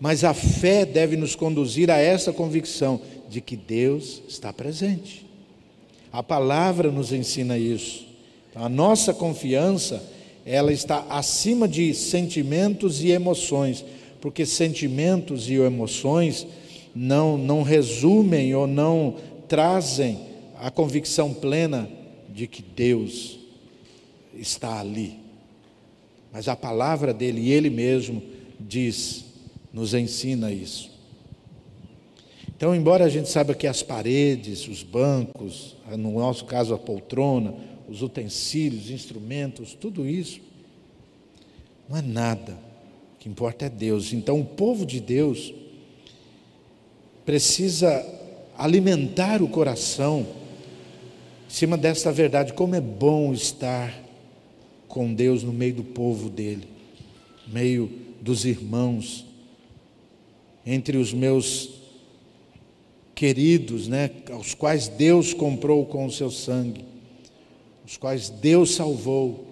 mas 0.00 0.24
a 0.24 0.32
fé 0.32 0.84
deve 0.84 1.16
nos 1.16 1.34
conduzir 1.34 1.90
a 1.90 1.98
essa 1.98 2.32
convicção 2.32 3.00
de 3.28 3.40
que 3.40 3.56
Deus 3.56 4.22
está 4.28 4.52
presente. 4.52 5.26
A 6.12 6.22
palavra 6.22 6.90
nos 6.90 7.12
ensina 7.12 7.58
isso. 7.58 8.06
Então, 8.50 8.64
a 8.64 8.68
nossa 8.68 9.12
confiança, 9.12 10.02
ela 10.46 10.72
está 10.72 11.04
acima 11.10 11.68
de 11.68 11.92
sentimentos 11.94 13.02
e 13.02 13.10
emoções, 13.10 13.84
porque 14.20 14.46
sentimentos 14.46 15.48
e 15.48 15.54
emoções 15.54 16.46
não, 16.94 17.36
não 17.36 17.62
resumem 17.62 18.54
ou 18.54 18.66
não 18.66 19.16
trazem 19.46 20.18
a 20.60 20.70
convicção 20.70 21.32
plena 21.32 21.88
de 22.28 22.46
que 22.46 22.62
Deus 22.62 23.38
está 24.34 24.80
ali. 24.80 25.18
Mas 26.32 26.48
a 26.48 26.56
palavra 26.56 27.12
dele 27.12 27.50
ele 27.50 27.70
mesmo 27.70 28.22
diz, 28.60 29.24
nos 29.72 29.94
ensina 29.94 30.52
isso. 30.52 30.90
Então, 32.56 32.74
embora 32.74 33.04
a 33.04 33.08
gente 33.08 33.28
saiba 33.28 33.54
que 33.54 33.66
as 33.66 33.82
paredes, 33.82 34.66
os 34.66 34.82
bancos, 34.82 35.76
no 35.96 36.18
nosso 36.18 36.44
caso 36.44 36.74
a 36.74 36.78
poltrona, 36.78 37.54
os 37.88 38.02
utensílios, 38.02 38.86
os 38.86 38.90
instrumentos, 38.90 39.74
tudo 39.74 40.06
isso, 40.06 40.40
não 41.88 41.96
é 41.96 42.02
nada. 42.02 42.58
O 43.14 43.18
que 43.18 43.28
importa 43.28 43.66
é 43.66 43.70
Deus. 43.70 44.12
Então, 44.12 44.40
o 44.40 44.44
povo 44.44 44.84
de 44.84 45.00
Deus 45.00 45.54
precisa 47.24 48.04
alimentar 48.56 49.40
o 49.40 49.48
coração 49.48 50.26
em 51.48 51.50
cima 51.50 51.78
desta 51.78 52.10
verdade, 52.10 52.52
como 52.52 52.74
é 52.74 52.80
bom 52.80 53.32
estar 53.32 53.94
com 54.88 55.14
Deus 55.14 55.42
no 55.42 55.52
meio 55.52 55.74
do 55.74 55.84
povo 55.84 56.28
dele, 56.28 56.68
no 57.46 57.54
meio 57.54 57.90
dos 58.20 58.44
irmãos, 58.44 59.27
entre 60.70 60.98
os 60.98 61.14
meus 61.14 61.70
queridos, 63.14 63.88
né, 63.88 64.10
aos 64.30 64.52
quais 64.52 64.86
Deus 64.86 65.32
comprou 65.32 65.86
com 65.86 66.04
o 66.04 66.12
seu 66.12 66.30
sangue, 66.30 66.84
os 67.86 67.96
quais 67.96 68.28
Deus 68.28 68.74
salvou, 68.74 69.46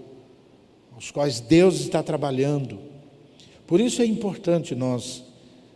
aos 0.95 1.11
quais 1.11 1.41
Deus 1.41 1.81
está 1.81 2.03
trabalhando. 2.03 2.79
Por 3.67 3.81
isso 3.81 4.03
é 4.03 4.05
importante 4.05 4.75
nós 4.75 5.25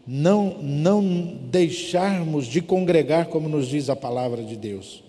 não, 0.07 0.63
não 0.63 1.39
deixarmos 1.51 2.47
de 2.47 2.61
congregar, 2.61 3.29
como 3.29 3.49
nos 3.49 3.67
diz 3.67 3.89
a 3.89 3.97
palavra 3.97 4.45
de 4.45 4.57
Deus. 4.57 5.03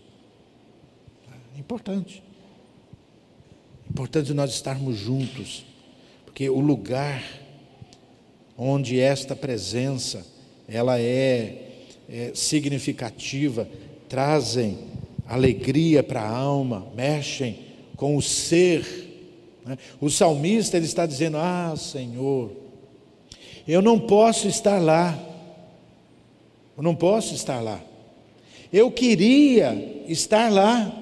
Importante. 1.59 2.23
Importante 3.89 4.33
nós 4.33 4.51
estarmos 4.51 4.95
juntos, 4.95 5.65
porque 6.25 6.49
o 6.49 6.61
lugar 6.61 7.40
onde 8.57 8.99
esta 8.99 9.35
presença 9.35 10.25
ela 10.67 10.99
é, 10.99 11.69
é 12.09 12.31
significativa, 12.33 13.67
trazem 14.07 14.77
alegria 15.27 16.03
para 16.03 16.21
a 16.21 16.29
alma, 16.29 16.87
mexem 16.95 17.59
com 17.95 18.15
o 18.15 18.21
ser. 18.21 18.85
Né? 19.65 19.77
O 19.99 20.09
salmista 20.09 20.77
ele 20.77 20.85
está 20.85 21.05
dizendo: 21.05 21.37
Ah, 21.37 21.73
Senhor, 21.77 22.51
eu 23.67 23.81
não 23.81 23.99
posso 23.99 24.47
estar 24.47 24.81
lá, 24.81 25.17
eu 26.75 26.83
não 26.83 26.95
posso 26.95 27.33
estar 27.35 27.61
lá. 27.61 27.81
Eu 28.71 28.89
queria 28.89 30.03
estar 30.07 30.51
lá, 30.51 30.97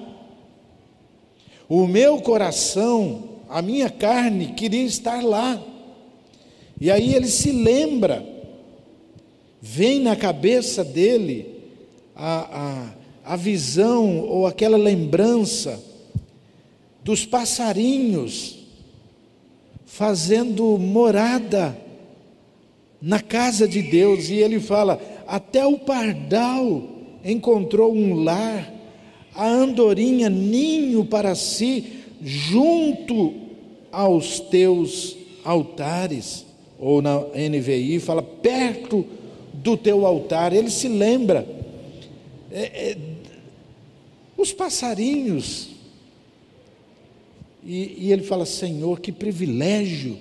o 1.68 1.86
meu 1.86 2.20
coração, 2.20 3.40
a 3.48 3.62
minha 3.62 3.88
carne 3.88 4.52
queria 4.54 4.84
estar 4.84 5.22
lá. 5.22 5.69
E 6.80 6.90
aí 6.90 7.14
ele 7.14 7.28
se 7.28 7.52
lembra, 7.52 8.26
vem 9.60 10.00
na 10.00 10.16
cabeça 10.16 10.82
dele 10.82 11.46
a, 12.16 12.94
a, 13.26 13.34
a 13.34 13.36
visão 13.36 14.20
ou 14.20 14.46
aquela 14.46 14.78
lembrança 14.78 15.82
dos 17.04 17.26
passarinhos 17.26 18.58
fazendo 19.84 20.78
morada 20.78 21.76
na 23.02 23.20
casa 23.20 23.66
de 23.66 23.82
Deus, 23.82 24.28
e 24.28 24.36
ele 24.36 24.60
fala: 24.60 25.00
até 25.26 25.66
o 25.66 25.78
pardal 25.78 26.82
encontrou 27.24 27.94
um 27.94 28.22
lar 28.22 28.72
a 29.34 29.46
andorinha 29.46 30.28
ninho 30.28 31.04
para 31.04 31.34
si 31.34 32.02
junto 32.22 33.34
aos 33.90 34.40
teus 34.40 35.16
altares, 35.44 36.44
ou 36.80 37.02
na 37.02 37.18
NVI 37.18 38.00
fala 38.00 38.22
perto 38.22 39.06
do 39.52 39.76
teu 39.76 40.06
altar. 40.06 40.54
Ele 40.54 40.70
se 40.70 40.88
lembra. 40.88 41.46
É, 42.50 42.62
é, 42.90 42.96
os 44.36 44.52
passarinhos. 44.52 45.68
E, 47.62 48.06
e 48.06 48.12
ele 48.12 48.22
fala: 48.22 48.46
Senhor, 48.46 48.98
que 48.98 49.12
privilégio. 49.12 50.16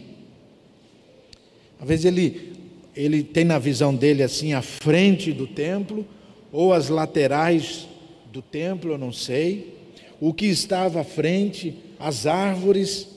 Às 1.79 1.87
vezes 1.87 2.05
ele, 2.05 2.53
ele 2.93 3.23
tem 3.23 3.45
na 3.45 3.57
visão 3.57 3.95
dele 3.95 4.21
assim 4.21 4.51
a 4.51 4.61
frente 4.61 5.31
do 5.31 5.47
templo, 5.47 6.05
ou 6.51 6.73
as 6.73 6.89
laterais 6.89 7.87
do 8.33 8.41
templo, 8.41 8.91
eu 8.91 8.97
não 8.97 9.13
sei. 9.13 9.79
O 10.19 10.33
que 10.33 10.47
estava 10.47 10.99
à 10.99 11.03
frente, 11.05 11.73
as 11.97 12.25
árvores, 12.25 13.07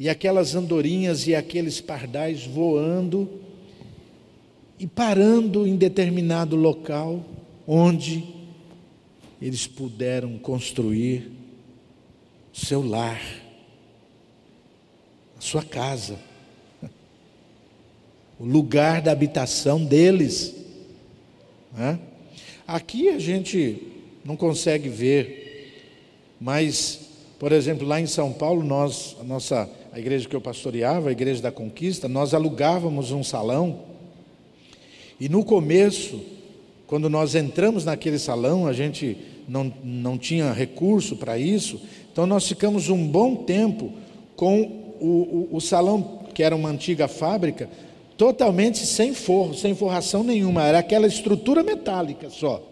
e 0.00 0.08
aquelas 0.08 0.54
andorinhas 0.54 1.26
e 1.26 1.34
aqueles 1.34 1.78
pardais 1.78 2.46
voando 2.46 3.28
e 4.78 4.86
parando 4.86 5.66
em 5.66 5.76
determinado 5.76 6.56
local 6.56 7.22
onde 7.66 8.24
eles 9.42 9.66
puderam 9.66 10.38
construir 10.38 11.30
seu 12.50 12.82
lar, 12.82 13.20
a 15.36 15.40
sua 15.42 15.62
casa, 15.62 16.18
o 18.38 18.46
lugar 18.46 19.02
da 19.02 19.12
habitação 19.12 19.84
deles. 19.84 20.54
Né? 21.76 22.00
Aqui 22.66 23.10
a 23.10 23.18
gente 23.18 23.86
não 24.24 24.34
consegue 24.34 24.88
ver, 24.88 25.84
mas, 26.40 27.00
por 27.38 27.52
exemplo, 27.52 27.86
lá 27.86 28.00
em 28.00 28.06
São 28.06 28.32
Paulo, 28.32 28.64
nós, 28.64 29.14
a 29.20 29.24
nossa 29.24 29.79
a 29.92 29.98
igreja 29.98 30.28
que 30.28 30.36
eu 30.36 30.40
pastoreava, 30.40 31.08
a 31.08 31.12
igreja 31.12 31.42
da 31.42 31.50
Conquista, 31.50 32.08
nós 32.08 32.32
alugávamos 32.32 33.10
um 33.10 33.24
salão. 33.24 33.80
E 35.18 35.28
no 35.28 35.44
começo, 35.44 36.20
quando 36.86 37.10
nós 37.10 37.34
entramos 37.34 37.84
naquele 37.84 38.18
salão, 38.18 38.66
a 38.66 38.72
gente 38.72 39.16
não, 39.48 39.72
não 39.82 40.16
tinha 40.16 40.52
recurso 40.52 41.16
para 41.16 41.36
isso, 41.38 41.80
então 42.12 42.26
nós 42.26 42.46
ficamos 42.46 42.88
um 42.88 43.06
bom 43.06 43.36
tempo 43.36 43.92
com 44.36 44.62
o, 45.00 45.48
o, 45.52 45.56
o 45.56 45.60
salão, 45.60 46.20
que 46.32 46.42
era 46.42 46.54
uma 46.54 46.68
antiga 46.68 47.08
fábrica, 47.08 47.68
totalmente 48.16 48.78
sem 48.86 49.12
forro, 49.12 49.54
sem 49.54 49.74
forração 49.74 50.22
nenhuma, 50.22 50.64
era 50.64 50.78
aquela 50.78 51.06
estrutura 51.06 51.62
metálica 51.62 52.30
só. 52.30 52.62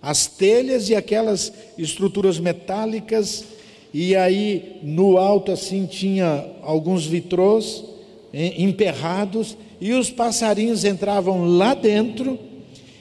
As 0.00 0.26
telhas 0.26 0.88
e 0.88 0.96
aquelas 0.96 1.52
estruturas 1.78 2.40
metálicas 2.40 3.44
e 3.92 4.16
aí 4.16 4.80
no 4.82 5.18
alto 5.18 5.52
assim 5.52 5.86
tinha 5.86 6.46
alguns 6.62 7.04
vitrôs 7.04 7.84
emperrados 8.32 9.56
e 9.80 9.92
os 9.92 10.10
passarinhos 10.10 10.84
entravam 10.84 11.44
lá 11.44 11.74
dentro 11.74 12.38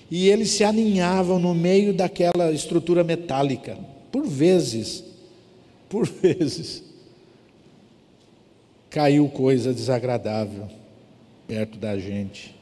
e 0.09 0.27
eles 0.27 0.51
se 0.51 0.63
aninhavam 0.63 1.39
no 1.39 1.55
meio 1.55 1.93
daquela 1.93 2.51
estrutura 2.51 3.03
metálica. 3.03 3.77
Por 4.11 4.25
vezes, 4.27 5.03
por 5.87 6.05
vezes, 6.21 6.83
caiu 8.89 9.29
coisa 9.29 9.73
desagradável 9.73 10.67
perto 11.47 11.77
da 11.77 11.97
gente, 11.97 12.55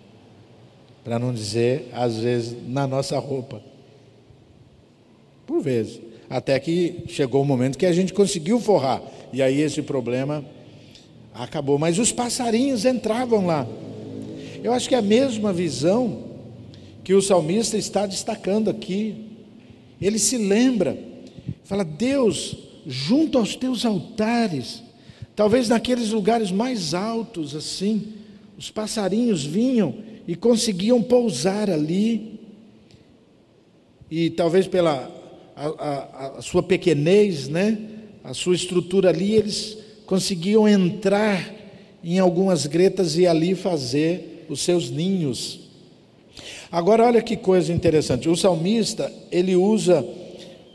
para 1.04 1.18
não 1.18 1.34
dizer, 1.34 1.90
às 1.92 2.18
vezes, 2.18 2.56
na 2.68 2.86
nossa 2.86 3.18
roupa. 3.18 3.62
Por 5.48 5.62
vezes. 5.62 6.09
Até 6.30 6.60
que 6.60 7.04
chegou 7.08 7.42
o 7.42 7.46
momento 7.46 7.78
que 7.78 7.86
a 7.86 7.92
gente 7.92 8.14
conseguiu 8.14 8.60
forrar. 8.60 9.02
E 9.34 9.42
aí 9.42 9.62
esse 9.62 9.82
problema 9.82 10.46
acabou. 11.34 11.80
Mas 11.80 11.98
os 11.98 12.12
passarinhos 12.12 12.86
entravam 12.86 13.48
lá. 13.48 13.68
Eu 14.64 14.72
acho 14.74 14.88
que 14.88 14.94
é 14.94 15.00
a 15.00 15.02
mesma 15.02 15.52
visão 15.52 16.26
que 17.04 17.14
o 17.16 17.22
salmista 17.22 17.78
está 17.78 18.06
destacando 18.06 18.70
aqui. 18.70 19.26
Ele 20.00 20.20
se 20.20 20.38
lembra, 20.38 20.98
fala: 21.64 21.84
Deus, 21.84 22.56
junto 22.86 23.40
aos 23.40 23.56
teus 23.56 23.84
altares, 23.84 24.84
talvez 25.36 25.68
naqueles 25.68 26.10
lugares 26.10 26.52
mais 26.52 26.94
altos 26.94 27.56
assim, 27.56 28.14
os 28.56 28.70
passarinhos 28.70 29.44
vinham 29.44 29.96
e 30.28 30.36
conseguiam 30.36 31.02
pousar 31.02 31.72
ali. 31.72 32.40
E 34.12 34.30
talvez 34.30 34.68
pela 34.68 35.19
a, 35.68 36.38
a, 36.38 36.42
sua 36.42 36.64
pequenez, 36.64 37.48
né? 37.50 37.78
a 38.24 38.34
sua 38.34 38.56
estrutura 38.56 39.10
ali, 39.10 39.36
eles 39.36 39.78
conseguiam 40.06 40.68
entrar 40.68 41.54
em 42.04 42.20
algumas 42.20 42.66
gretas 42.66 43.18
e 43.18 43.28
ali 43.28 43.56
fazer 43.56 44.46
os 44.50 44.62
seus 44.62 44.90
ninhos. 44.90 45.60
Agora 46.72 47.06
olha 47.06 47.22
que 47.22 47.36
coisa 47.36 47.74
interessante. 47.74 48.30
O 48.30 48.36
salmista, 48.36 49.12
ele 49.32 49.56
usa 49.56 50.06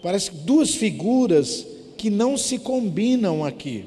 parece 0.02 0.30
duas 0.32 0.74
figuras 0.74 1.66
que 1.96 2.10
não 2.10 2.36
se 2.36 2.58
combinam 2.58 3.42
aqui. 3.42 3.86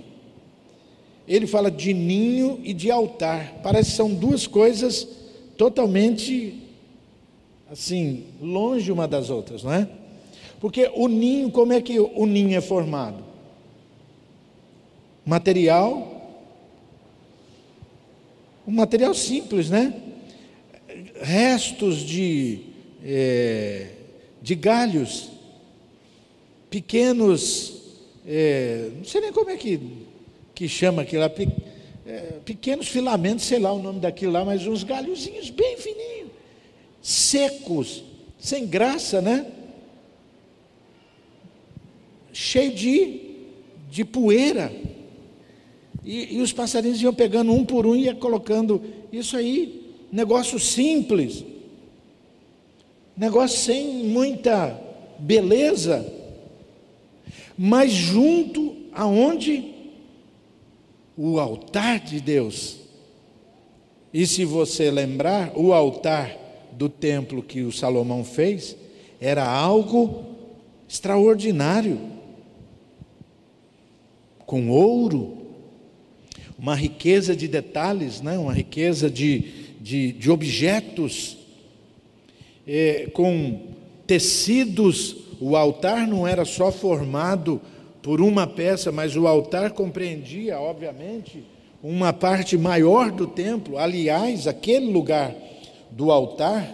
Ele 1.28 1.46
fala 1.46 1.70
de 1.70 1.94
ninho 1.94 2.60
e 2.64 2.74
de 2.74 2.90
altar. 2.90 3.60
Parece 3.62 3.92
que 3.92 3.98
são 3.98 4.14
duas 4.14 4.48
coisas 4.48 5.08
totalmente 5.56 6.64
assim, 7.70 8.24
longe 8.42 8.92
uma 8.92 9.08
das 9.08 9.30
outras, 9.30 9.64
não 9.64 9.74
é? 9.74 9.88
Porque 10.60 10.90
o 10.96 11.08
ninho, 11.08 11.52
como 11.52 11.74
é 11.74 11.82
que 11.82 12.00
o 12.00 12.26
ninho 12.26 12.58
é 12.58 12.62
formado? 12.62 13.24
Material, 15.26 16.18
um 18.68 18.72
material 18.72 19.14
simples, 19.14 19.70
né? 19.70 19.94
Restos 21.22 22.00
de, 22.00 22.62
é, 23.04 23.90
de 24.42 24.56
galhos, 24.56 25.30
pequenos, 26.70 27.82
é, 28.26 28.90
não 28.98 29.06
sei 29.06 29.22
nem 29.22 29.32
como 29.32 29.50
é 29.50 29.58
que, 29.58 29.80
que 30.56 30.68
chama 30.68 31.04
aquilo 31.04 31.22
lá, 31.22 31.30
pe, 31.30 31.48
é, 32.06 32.40
pequenos 32.44 32.88
filamentos, 32.88 33.46
sei 33.46 33.60
lá 33.60 33.72
o 33.72 33.82
nome 33.82 34.00
daquilo 34.00 34.32
lá, 34.32 34.44
mas 34.44 34.66
uns 34.66 34.84
galhozinhos 34.84 35.50
bem 35.50 35.78
fininhos, 35.78 36.32
secos, 37.02 38.04
sem 38.40 38.66
graça, 38.66 39.22
né? 39.22 39.46
Cheio 42.38 42.72
de, 42.72 43.20
de 43.90 44.06
poeira. 44.06 44.72
E, 46.06 46.36
e 46.36 46.42
os 46.42 46.54
passarinhos 46.54 47.02
iam 47.02 47.14
pegando 47.14 47.52
um 47.52 47.66
por 47.66 47.88
um 47.88 47.96
e 47.96 48.04
ia 48.04 48.14
colocando. 48.14 48.80
Isso 49.12 49.36
aí, 49.36 49.96
negócio 50.12 50.60
simples. 50.60 51.44
Negócio 53.18 53.58
sem 53.58 54.04
muita 54.04 54.80
beleza. 55.18 56.06
Mas 57.58 57.92
junto 57.92 58.76
aonde? 58.94 59.74
O 61.18 61.40
altar 61.40 62.00
de 62.00 62.22
Deus. 62.22 62.78
E 64.14 64.28
se 64.28 64.46
você 64.46 64.92
lembrar, 64.92 65.54
o 65.56 65.74
altar 65.74 66.38
do 66.72 66.88
templo 66.88 67.42
que 67.42 67.64
o 67.64 67.72
Salomão 67.72 68.24
fez 68.24 68.78
era 69.20 69.44
algo 69.44 70.24
extraordinário 70.88 72.17
com 74.48 74.70
ouro, 74.70 75.38
uma 76.58 76.74
riqueza 76.74 77.36
de 77.36 77.50
detalhes, 77.50 78.22
né? 78.22 78.38
uma 78.40 78.54
riqueza 78.54 79.10
de, 79.10 79.76
de, 79.80 80.14
de 80.14 80.32
objetos, 80.32 81.38
é, 82.66 83.10
com 83.14 83.60
tecidos. 84.08 85.18
O 85.40 85.56
altar 85.56 86.08
não 86.08 86.26
era 86.26 86.46
só 86.46 86.72
formado 86.72 87.62
por 88.02 88.22
uma 88.22 88.48
peça, 88.48 88.90
mas 88.90 89.18
o 89.18 89.28
altar 89.28 89.72
compreendia, 89.72 90.58
obviamente, 90.58 91.44
uma 91.84 92.14
parte 92.14 92.58
maior 92.58 93.12
do 93.12 93.28
templo. 93.28 93.78
Aliás, 93.78 94.48
aquele 94.48 94.90
lugar 94.90 95.36
do 95.92 96.10
altar, 96.10 96.74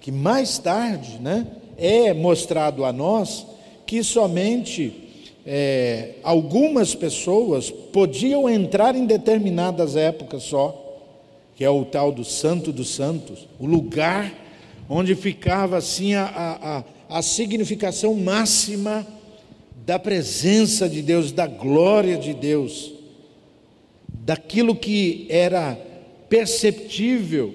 que 0.00 0.12
mais 0.12 0.58
tarde 0.58 1.18
né, 1.20 1.44
é 1.76 2.14
mostrado 2.14 2.84
a 2.84 2.92
nós, 2.92 3.44
que 3.84 4.04
somente 4.04 5.03
é, 5.46 6.14
algumas 6.22 6.94
pessoas 6.94 7.70
podiam 7.70 8.48
entrar 8.48 8.96
em 8.96 9.04
determinadas 9.04 9.96
épocas 9.96 10.42
só, 10.44 10.80
que 11.54 11.64
é 11.64 11.70
o 11.70 11.84
tal 11.84 12.10
do 12.10 12.24
Santo 12.24 12.72
dos 12.72 12.94
Santos, 12.94 13.46
o 13.58 13.66
lugar 13.66 14.32
onde 14.88 15.14
ficava 15.14 15.76
assim 15.76 16.14
a, 16.14 16.84
a, 17.10 17.18
a 17.18 17.22
significação 17.22 18.14
máxima 18.14 19.06
da 19.84 19.98
presença 19.98 20.88
de 20.88 21.02
Deus, 21.02 21.30
da 21.30 21.46
glória 21.46 22.16
de 22.16 22.32
Deus, 22.32 22.92
daquilo 24.08 24.74
que 24.74 25.26
era 25.28 25.78
perceptível 26.28 27.54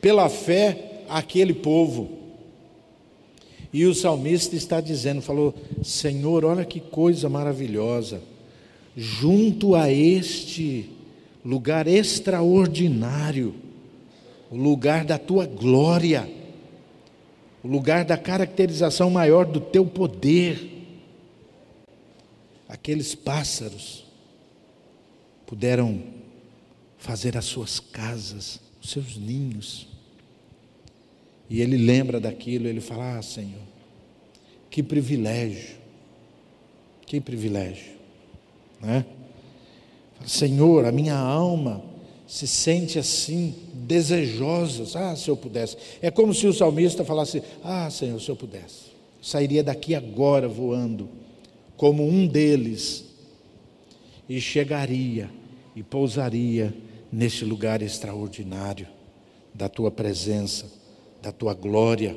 pela 0.00 0.28
fé 0.28 1.02
àquele 1.08 1.54
povo. 1.54 2.19
E 3.72 3.84
o 3.86 3.94
salmista 3.94 4.56
está 4.56 4.80
dizendo, 4.80 5.22
falou: 5.22 5.54
Senhor, 5.82 6.44
olha 6.44 6.64
que 6.64 6.80
coisa 6.80 7.28
maravilhosa. 7.28 8.20
Junto 8.96 9.74
a 9.76 9.90
este 9.90 10.90
lugar 11.44 11.86
extraordinário, 11.86 13.54
o 14.50 14.56
lugar 14.56 15.04
da 15.04 15.16
tua 15.16 15.46
glória, 15.46 16.28
o 17.62 17.68
lugar 17.68 18.04
da 18.04 18.16
caracterização 18.16 19.10
maior 19.10 19.46
do 19.46 19.60
teu 19.60 19.86
poder. 19.86 20.78
Aqueles 22.68 23.14
pássaros 23.14 24.04
puderam 25.46 26.02
fazer 26.98 27.36
as 27.36 27.44
suas 27.44 27.80
casas, 27.80 28.60
os 28.80 28.90
seus 28.90 29.16
ninhos. 29.16 29.89
E 31.50 31.60
ele 31.60 31.76
lembra 31.76 32.20
daquilo, 32.20 32.68
ele 32.68 32.80
fala: 32.80 33.18
Ah, 33.18 33.22
Senhor, 33.22 33.60
que 34.70 34.82
privilégio, 34.82 35.76
que 37.04 37.20
privilégio, 37.20 37.92
né? 38.80 39.04
Senhor, 40.24 40.84
a 40.84 40.92
minha 40.92 41.16
alma 41.16 41.82
se 42.26 42.46
sente 42.46 42.98
assim, 42.98 43.54
desejosa. 43.74 44.84
Ah, 44.96 45.16
se 45.16 45.28
eu 45.28 45.36
pudesse. 45.36 45.76
É 46.00 46.10
como 46.10 46.32
se 46.32 46.46
o 46.46 46.52
salmista 46.52 47.04
falasse: 47.04 47.42
Ah, 47.64 47.90
Senhor, 47.90 48.20
se 48.20 48.28
eu 48.28 48.36
pudesse. 48.36 48.90
Sairia 49.20 49.64
daqui 49.64 49.94
agora 49.94 50.46
voando, 50.46 51.08
como 51.76 52.06
um 52.06 52.26
deles, 52.28 53.04
e 54.28 54.40
chegaria 54.40 55.28
e 55.74 55.82
pousaria 55.82 56.72
neste 57.10 57.44
lugar 57.44 57.82
extraordinário 57.82 58.86
da 59.52 59.68
tua 59.68 59.90
presença, 59.90 60.79
da 61.22 61.32
tua 61.32 61.54
glória, 61.54 62.16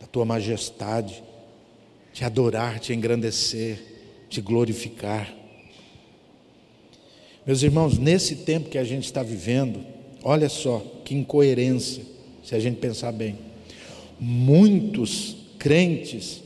da 0.00 0.06
tua 0.06 0.24
majestade, 0.24 1.22
te 2.12 2.24
adorar, 2.24 2.78
te 2.78 2.92
engrandecer, 2.92 3.78
te 4.28 4.40
glorificar. 4.40 5.34
Meus 7.46 7.62
irmãos, 7.62 7.98
nesse 7.98 8.36
tempo 8.36 8.68
que 8.68 8.78
a 8.78 8.84
gente 8.84 9.04
está 9.04 9.22
vivendo, 9.22 9.84
olha 10.22 10.48
só 10.48 10.82
que 11.04 11.14
incoerência, 11.14 12.04
se 12.44 12.54
a 12.54 12.60
gente 12.60 12.78
pensar 12.78 13.12
bem. 13.12 13.38
Muitos 14.18 15.36
crentes 15.58 16.42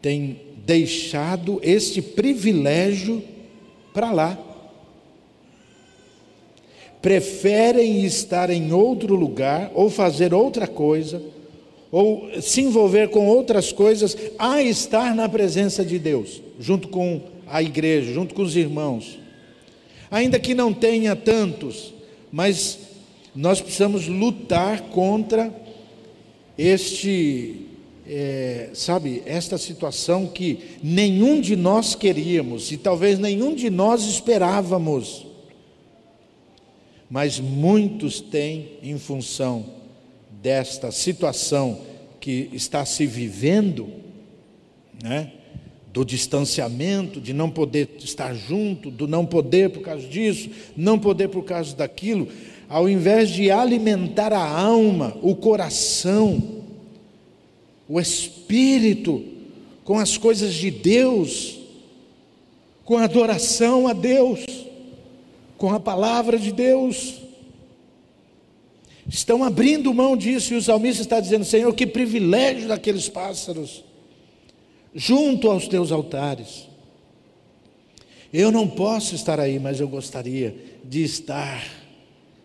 têm 0.00 0.40
deixado 0.64 1.60
este 1.62 2.00
privilégio 2.00 3.22
para 3.92 4.12
lá. 4.12 4.47
Preferem 7.00 8.04
estar 8.04 8.50
em 8.50 8.72
outro 8.72 9.14
lugar 9.14 9.70
ou 9.74 9.88
fazer 9.88 10.34
outra 10.34 10.66
coisa, 10.66 11.22
ou 11.90 12.28
se 12.40 12.60
envolver 12.60 13.08
com 13.08 13.26
outras 13.26 13.72
coisas, 13.72 14.16
a 14.38 14.62
estar 14.62 15.14
na 15.14 15.28
presença 15.28 15.84
de 15.84 15.98
Deus, 15.98 16.42
junto 16.58 16.88
com 16.88 17.20
a 17.46 17.62
igreja, 17.62 18.12
junto 18.12 18.34
com 18.34 18.42
os 18.42 18.56
irmãos. 18.56 19.18
Ainda 20.10 20.38
que 20.38 20.54
não 20.54 20.72
tenha 20.72 21.14
tantos, 21.14 21.92
mas 22.32 22.78
nós 23.34 23.60
precisamos 23.60 24.08
lutar 24.08 24.82
contra 24.90 25.52
este, 26.58 27.66
é, 28.06 28.70
sabe, 28.74 29.22
esta 29.24 29.56
situação 29.56 30.26
que 30.26 30.58
nenhum 30.82 31.40
de 31.40 31.54
nós 31.54 31.94
queríamos 31.94 32.72
e 32.72 32.76
talvez 32.76 33.18
nenhum 33.18 33.54
de 33.54 33.70
nós 33.70 34.04
esperávamos. 34.04 35.27
Mas 37.10 37.40
muitos 37.40 38.20
têm, 38.20 38.72
em 38.82 38.98
função 38.98 39.64
desta 40.42 40.90
situação 40.90 41.80
que 42.20 42.50
está 42.52 42.84
se 42.84 43.06
vivendo, 43.06 43.88
né? 45.02 45.32
do 45.92 46.04
distanciamento, 46.04 47.20
de 47.20 47.32
não 47.32 47.50
poder 47.50 47.88
estar 47.98 48.34
junto, 48.34 48.90
do 48.90 49.08
não 49.08 49.24
poder 49.24 49.70
por 49.70 49.82
causa 49.82 50.06
disso, 50.06 50.50
não 50.76 50.98
poder 50.98 51.28
por 51.28 51.42
causa 51.44 51.74
daquilo, 51.74 52.28
ao 52.68 52.88
invés 52.88 53.30
de 53.30 53.50
alimentar 53.50 54.32
a 54.32 54.46
alma, 54.46 55.16
o 55.22 55.34
coração, 55.34 56.62
o 57.88 57.98
espírito 57.98 59.24
com 59.82 59.98
as 59.98 60.18
coisas 60.18 60.52
de 60.52 60.70
Deus, 60.70 61.58
com 62.84 62.98
a 62.98 63.04
adoração 63.04 63.88
a 63.88 63.94
Deus, 63.94 64.44
com 65.58 65.70
a 65.74 65.80
palavra 65.80 66.38
de 66.38 66.52
Deus, 66.52 67.20
estão 69.06 69.44
abrindo 69.44 69.92
mão 69.92 70.16
disso, 70.16 70.54
e 70.54 70.56
o 70.56 70.62
salmista 70.62 71.02
está 71.02 71.20
dizendo: 71.20 71.44
Senhor, 71.44 71.74
que 71.74 71.86
privilégio 71.86 72.68
daqueles 72.68 73.08
pássaros 73.08 73.84
junto 74.94 75.50
aos 75.50 75.68
teus 75.68 75.92
altares. 75.92 76.66
Eu 78.32 78.52
não 78.52 78.68
posso 78.68 79.14
estar 79.14 79.40
aí, 79.40 79.58
mas 79.58 79.80
eu 79.80 79.88
gostaria 79.88 80.54
de 80.84 81.02
estar. 81.02 81.64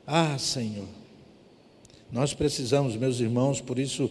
Ah, 0.07 0.37
Senhor. 0.37 0.87
Nós 2.11 2.33
precisamos, 2.33 2.95
meus 2.95 3.19
irmãos, 3.19 3.59
por 3.59 3.79
isso 3.79 4.09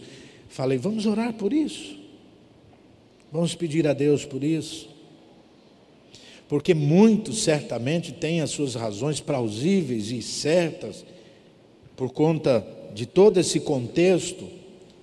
falei, 0.49 0.77
vamos 0.77 1.05
orar 1.05 1.33
por 1.33 1.51
isso. 1.51 1.97
Vamos 3.31 3.55
pedir 3.55 3.87
a 3.87 3.93
Deus 3.93 4.23
por 4.25 4.43
isso. 4.43 4.92
Porque 6.47 6.73
muitos 6.73 7.43
certamente 7.43 8.11
têm 8.11 8.41
as 8.41 8.51
suas 8.51 8.75
razões 8.75 9.19
plausíveis 9.19 10.11
e 10.11 10.21
certas, 10.21 11.05
por 11.95 12.11
conta 12.11 12.65
de 12.93 13.05
todo 13.05 13.39
esse 13.39 13.59
contexto, 13.59 14.45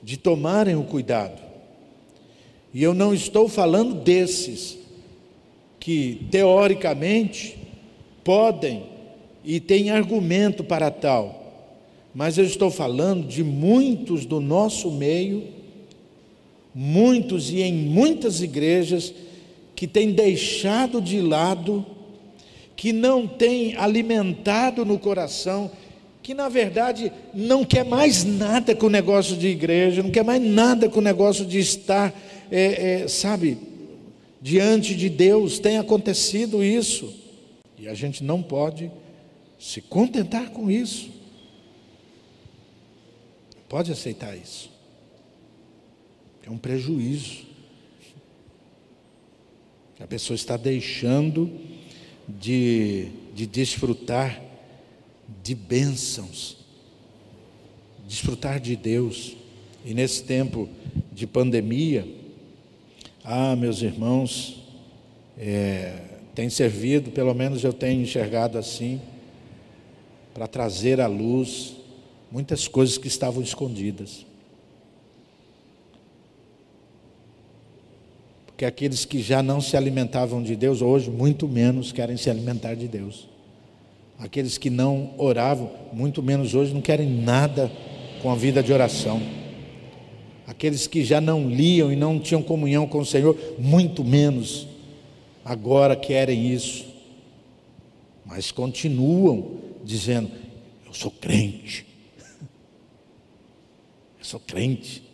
de 0.03 0.17
tomarem 0.17 0.77
o 0.77 0.85
cuidado. 0.85 1.41
E 2.73 2.83
eu 2.83 2.95
não 2.95 3.13
estou 3.13 3.49
falando 3.49 3.95
desses 3.95 4.79
que 5.79 6.27
teoricamente 6.31 7.57
podem 8.23 8.85
e 9.45 9.59
têm 9.59 9.91
argumento 9.91 10.63
para 10.63 10.91
tal, 10.91 11.41
mas 12.15 12.39
eu 12.39 12.45
estou 12.45 12.71
falando 12.71 13.27
de 13.27 13.43
muitos 13.43 14.27
do 14.27 14.41
nosso 14.41 14.91
meio, 14.91 15.45
muitos 16.75 17.51
e 17.51 17.63
em 17.63 17.73
muitas 17.73 18.43
igrejas 18.43 19.13
que 19.81 19.87
têm 19.87 20.13
deixado 20.13 21.01
de 21.01 21.23
lado, 21.23 21.87
que 22.77 22.93
não 22.93 23.27
têm 23.27 23.75
alimentado 23.79 24.85
no 24.85 24.99
coração, 24.99 25.71
que 26.23 26.35
na 26.35 26.51
verdade 26.51 27.11
não 27.33 27.65
quer 27.65 27.87
mais 27.87 28.23
nada 28.23 28.77
com 28.77 28.89
o 28.89 28.91
negócio 28.91 29.39
de 29.39 29.47
igreja, 29.47 30.03
não 30.03 30.11
quer 30.11 30.23
mais 30.23 30.43
nada 30.43 30.87
com 30.91 30.99
o 30.99 31.03
negócio 31.03 31.47
de 31.47 31.59
estar 31.59 32.13
é, 32.51 33.05
é, 33.05 33.09
sabe, 33.09 33.57
diante 34.39 34.95
de 34.95 35.09
Deus 35.09 35.59
tem 35.59 35.79
acontecido 35.79 36.63
isso, 36.63 37.15
e 37.79 37.89
a 37.89 37.95
gente 37.95 38.23
não 38.23 38.43
pode 38.43 38.93
se 39.59 39.81
contentar 39.81 40.51
com 40.51 40.71
isso. 40.71 41.09
Pode 43.67 43.91
aceitar 43.91 44.37
isso. 44.37 44.71
É 46.47 46.51
um 46.51 46.59
prejuízo. 46.59 47.49
A 50.01 50.07
pessoa 50.07 50.35
está 50.35 50.57
deixando 50.57 51.51
de, 52.27 53.09
de 53.35 53.47
desfrutar 53.47 54.43
de 55.43 55.55
bênçãos, 55.55 56.57
desfrutar 58.09 58.59
de 58.59 58.75
Deus. 58.77 59.37
E 59.85 59.93
nesse 59.95 60.25
tempo 60.25 60.69
de 61.13 61.27
pandemia, 61.27 62.09
ah, 63.23 63.55
meus 63.55 63.83
irmãos, 63.83 64.63
é, 65.39 66.03
tem 66.35 66.49
servido, 66.49 67.11
pelo 67.11 67.35
menos 67.35 67.63
eu 67.63 67.73
tenho 67.73 68.03
enxergado 68.03 68.57
assim, 68.57 69.01
para 70.33 70.47
trazer 70.47 71.01
à 71.01 71.07
luz 71.07 71.77
muitas 72.31 72.67
coisas 72.67 72.97
que 72.97 73.09
estavam 73.09 73.43
escondidas. 73.43 74.25
Porque 78.61 78.67
aqueles 78.67 79.07
que 79.07 79.23
já 79.23 79.43
não 79.43 79.59
se 79.59 79.75
alimentavam 79.75 80.43
de 80.43 80.55
Deus, 80.55 80.83
hoje 80.83 81.09
muito 81.09 81.49
menos 81.49 81.93
querem 81.93 82.19
se 82.19 82.29
alimentar 82.29 82.75
de 82.75 82.87
Deus. 82.87 83.27
Aqueles 84.19 84.59
que 84.59 84.69
não 84.69 85.15
oravam, 85.17 85.73
muito 85.95 86.23
menos 86.23 86.55
hoje 86.55 86.75
não 86.75 86.83
querem 86.83 87.09
nada 87.09 87.73
com 88.21 88.31
a 88.31 88.35
vida 88.35 88.63
de 88.63 88.71
oração. 88.71 89.19
Aqueles 90.47 90.87
que 90.87 91.03
já 91.03 91.23
não 91.23 91.49
liam 91.49 91.91
e 91.91 91.97
não 91.97 92.21
tinham 92.21 92.43
comunhão 92.43 92.87
com 92.87 92.99
o 92.99 93.07
Senhor, 93.07 93.35
muito 93.59 94.05
menos 94.05 94.69
agora 95.43 95.97
querem 95.97 96.53
isso. 96.53 96.85
Mas 98.27 98.53
continuam 98.53 99.53
dizendo: 99.83 100.31
Eu 100.87 100.93
sou 100.93 101.11
crente. 101.11 101.87
Eu 104.21 104.25
sou 104.27 104.39
crente. 104.39 105.10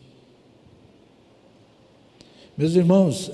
Meus 2.59 2.75
irmãos, 2.75 3.31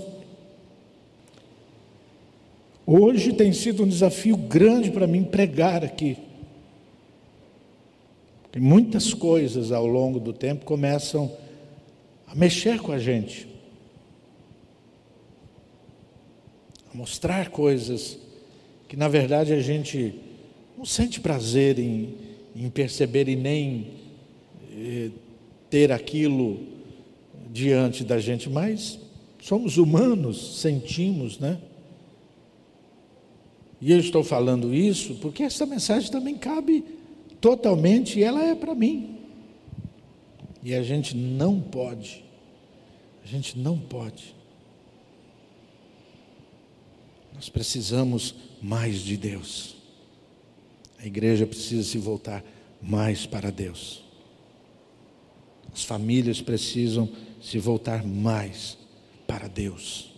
hoje 2.85 3.33
tem 3.33 3.53
sido 3.53 3.85
um 3.85 3.89
desafio 3.89 4.37
grande 4.37 4.91
para 4.91 5.07
mim 5.07 5.23
pregar 5.23 5.85
aqui. 5.85 6.19
Tem 8.51 8.61
muitas 8.61 9.15
coisas 9.15 9.71
ao 9.71 9.87
longo 9.87 10.19
do 10.19 10.33
tempo 10.33 10.65
começam 10.65 11.31
a 12.27 12.35
mexer 12.35 12.81
com 12.81 12.91
a 12.91 12.99
gente, 12.99 13.47
a 16.93 16.97
mostrar 16.97 17.49
coisas 17.51 18.19
que 18.89 18.97
na 18.97 19.07
verdade 19.07 19.53
a 19.53 19.63
gente 19.63 20.17
não 20.77 20.85
sente 20.85 21.21
prazer 21.21 21.79
em, 21.79 22.17
em 22.57 22.69
perceber 22.69 23.29
e 23.29 23.37
nem 23.37 23.87
eh, 24.73 25.11
ter 25.71 25.93
aquilo 25.93 26.59
diante 27.53 28.03
da 28.03 28.19
gente, 28.19 28.51
mas 28.51 28.99
somos 29.43 29.77
humanos, 29.77 30.61
sentimos, 30.61 31.41
né? 31.41 31.61
E 33.81 33.91
eu 33.91 33.99
estou 33.99 34.23
falando 34.23 34.73
isso 34.73 35.17
porque 35.17 35.43
essa 35.43 35.67
mensagem 35.67 36.13
também 36.13 36.37
cabe 36.39 36.85
totalmente 37.41 38.21
e 38.21 38.23
ela 38.23 38.45
é 38.45 38.55
para 38.55 38.73
mim. 38.73 39.19
E 40.63 40.73
a 40.73 40.83
gente 40.85 41.17
não 41.17 41.61
pode, 41.61 42.25
a 43.25 43.27
gente 43.27 43.59
não 43.59 43.77
pode. 43.77 44.33
Nós 47.35 47.49
precisamos 47.49 48.37
mais 48.63 49.01
de 49.01 49.17
Deus. 49.17 49.75
A 51.01 51.07
igreja 51.07 51.45
precisa 51.49 51.83
se 51.83 51.99
voltar 51.99 52.45
mais 52.81 53.27
para 53.27 53.51
Deus. 53.51 54.05
As 55.75 55.83
famílias 55.83 56.41
precisam 56.41 57.11
se 57.41 57.59
voltar 57.59 58.07
mais 58.07 58.81
para 59.33 59.49
Deus. 59.49 60.13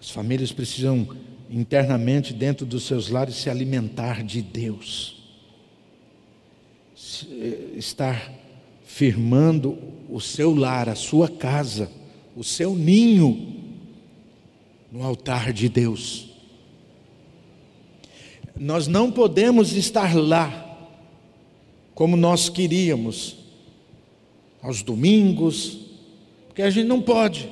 As 0.00 0.10
famílias 0.10 0.50
precisam 0.50 1.06
internamente 1.48 2.34
dentro 2.34 2.66
dos 2.66 2.82
seus 2.82 3.08
lares 3.08 3.36
se 3.36 3.48
alimentar 3.48 4.24
de 4.24 4.42
Deus. 4.42 5.22
Eh, 7.30 7.74
estar 7.76 8.32
firmando 8.84 9.78
o 10.10 10.20
seu 10.20 10.52
lar, 10.52 10.88
a 10.88 10.96
sua 10.96 11.28
casa, 11.28 11.88
o 12.34 12.42
seu 12.42 12.74
ninho 12.74 13.62
no 14.90 15.04
altar 15.04 15.52
de 15.52 15.68
Deus. 15.68 16.30
Nós 18.58 18.88
não 18.88 19.12
podemos 19.12 19.72
estar 19.72 20.16
lá 20.16 20.90
como 21.94 22.16
nós 22.16 22.48
queríamos, 22.48 23.36
aos 24.60 24.82
domingos, 24.82 25.83
porque 26.54 26.62
a 26.62 26.70
gente 26.70 26.86
não 26.86 27.02
pode. 27.02 27.50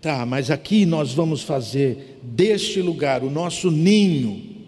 Tá, 0.00 0.24
mas 0.24 0.52
aqui 0.52 0.86
nós 0.86 1.12
vamos 1.12 1.42
fazer 1.42 2.20
deste 2.22 2.80
lugar 2.80 3.24
o 3.24 3.30
nosso 3.30 3.72
ninho 3.72 4.64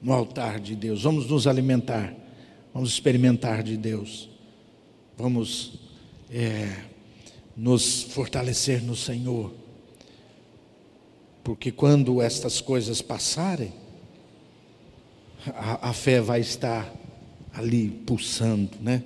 no 0.00 0.14
altar 0.14 0.58
de 0.58 0.74
Deus. 0.74 1.02
Vamos 1.02 1.26
nos 1.26 1.46
alimentar, 1.46 2.14
vamos 2.72 2.88
experimentar 2.88 3.62
de 3.62 3.76
Deus, 3.76 4.30
vamos 5.14 5.74
é, 6.30 6.74
nos 7.54 8.02
fortalecer 8.04 8.82
no 8.82 8.96
Senhor. 8.96 9.52
Porque 11.44 11.70
quando 11.70 12.22
estas 12.22 12.62
coisas 12.62 13.02
passarem, 13.02 13.74
a, 15.48 15.90
a 15.90 15.92
fé 15.92 16.18
vai 16.18 16.40
estar 16.40 16.90
ali 17.52 17.90
pulsando, 17.90 18.70
né? 18.80 19.02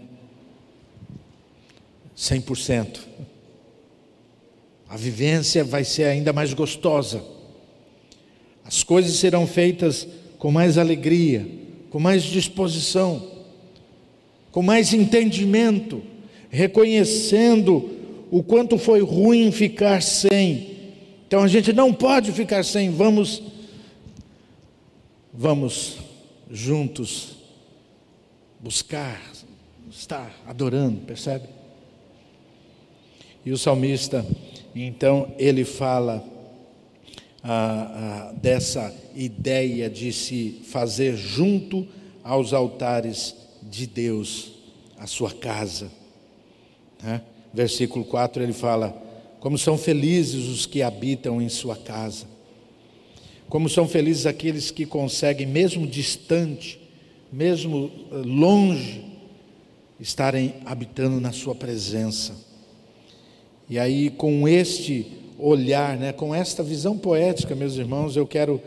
100%. 2.17 3.01
A 4.89 4.97
vivência 4.97 5.65
vai 5.65 5.85
ser 5.85 6.05
ainda 6.05 6.33
mais 6.33 6.55
gostosa. 6.55 7.23
As 8.65 8.83
coisas 8.83 9.17
serão 9.17 9.47
feitas 9.47 10.07
com 10.39 10.51
mais 10.51 10.79
alegria, 10.79 11.47
com 11.91 11.99
mais 11.99 12.23
disposição, 12.23 13.31
com 14.51 14.63
mais 14.63 14.93
entendimento, 14.93 16.03
reconhecendo 16.51 17.91
o 18.31 18.43
quanto 18.43 18.79
foi 18.79 19.01
ruim 19.01 19.51
ficar 19.53 20.03
sem. 20.03 20.77
Então 21.27 21.43
a 21.43 21.49
gente 21.49 21.73
não 21.73 21.93
pode 21.93 22.33
ficar 22.33 22.65
sem, 22.65 22.91
vamos 22.91 23.43
vamos 25.33 25.99
juntos 26.51 27.37
buscar, 28.59 29.21
estar 29.91 30.33
adorando, 30.47 31.01
percebe? 31.03 31.56
E 33.47 33.53
o 33.53 33.57
salmista, 33.57 34.27
então, 34.75 35.33
ele 35.39 35.65
fala 35.65 36.23
ah, 37.45 38.29
ah, 38.29 38.33
dessa 38.33 38.93
ideia 39.15 39.89
de 39.89 40.13
se 40.13 40.63
fazer 40.65 41.17
junto 41.17 41.87
aos 42.25 42.53
altares 42.53 43.37
de 43.63 43.87
Deus, 43.87 44.51
a 44.99 45.07
sua 45.07 45.31
casa. 45.31 45.93
Né? 47.01 47.23
Versículo 47.55 48.05
4 48.05 48.43
ele 48.43 48.53
fala: 48.53 48.91
Como 49.39 49.57
são 49.57 49.79
felizes 49.79 50.47
os 50.49 50.67
que 50.67 50.83
habitam 50.83 51.41
em 51.41 51.49
sua 51.49 51.77
casa, 51.77 52.27
como 53.49 53.69
são 53.69 53.87
felizes 53.87 54.27
aqueles 54.27 54.73
que 54.73 54.85
conseguem, 54.85 55.47
mesmo 55.47 55.87
distante, 55.87 56.81
mesmo 57.33 57.93
eh, 58.11 58.17
longe, 58.25 59.05
estarem 60.01 60.55
habitando 60.65 61.21
na 61.21 61.31
sua 61.31 61.55
presença. 61.55 62.45
E 63.69 63.79
aí, 63.81 64.11
com 64.11 64.47
este 64.47 65.07
olhar, 65.39 65.97
né, 65.97 66.13
com 66.13 66.35
esta 66.35 66.63
visão 66.63 66.97
poética, 66.97 67.55
meus 67.55 67.77
irmãos, 67.77 68.17
eu 68.17 68.27
quero 68.27 68.61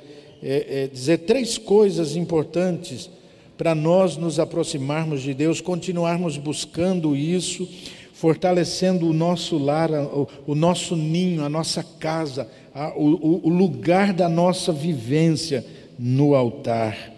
é, 0.44 0.84
é, 0.84 0.88
dizer 0.88 1.20
três 1.20 1.58
coisas 1.58 2.16
importantes 2.16 3.10
para 3.58 3.74
nós 3.74 4.18
nos 4.18 4.40
aproximarmos 4.40 5.22
de 5.22 5.34
Deus, 5.34 5.62
continuarmos 5.62 6.38
buscando 6.38 7.16
isso, 7.16 7.68
fortalecendo 8.14 9.08
o 9.08 9.14
nosso 9.14 9.58
lar, 9.58 9.90
o, 9.92 10.28
o 10.46 10.54
nosso 10.54 10.98
ninho, 10.98 11.44
a 11.46 11.50
nossa 11.50 11.82
casa, 11.82 12.50
a, 12.74 12.94
o, 12.96 13.48
o 13.48 13.50
lugar 13.50 14.14
da 14.14 14.28
nossa 14.28 14.74
vivência 14.74 15.66
no 15.98 16.36
altar 16.36 17.14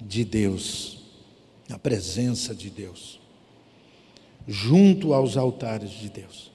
de 0.00 0.24
Deus, 0.24 0.98
na 1.68 1.78
presença 1.78 2.54
de 2.54 2.70
Deus, 2.70 3.20
junto 4.46 5.12
aos 5.12 5.36
altares 5.36 5.90
de 5.90 6.08
Deus 6.08 6.53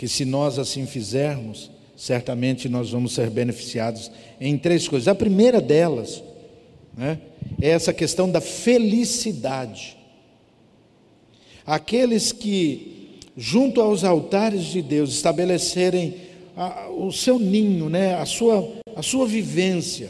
que 0.00 0.08
se 0.08 0.24
nós 0.24 0.58
assim 0.58 0.86
fizermos, 0.86 1.70
certamente 1.94 2.70
nós 2.70 2.88
vamos 2.88 3.12
ser 3.12 3.28
beneficiados 3.28 4.10
em 4.40 4.56
três 4.56 4.88
coisas. 4.88 5.06
A 5.08 5.14
primeira 5.14 5.60
delas 5.60 6.24
né, 6.96 7.18
é 7.60 7.68
essa 7.68 7.92
questão 7.92 8.30
da 8.30 8.40
felicidade. 8.40 9.98
Aqueles 11.66 12.32
que, 12.32 13.18
junto 13.36 13.78
aos 13.82 14.02
altares 14.02 14.62
de 14.64 14.80
Deus, 14.80 15.12
estabelecerem 15.12 16.14
a, 16.56 16.88
o 16.88 17.12
seu 17.12 17.38
ninho, 17.38 17.90
né, 17.90 18.14
a, 18.14 18.24
sua, 18.24 18.72
a 18.96 19.02
sua 19.02 19.26
vivência, 19.26 20.08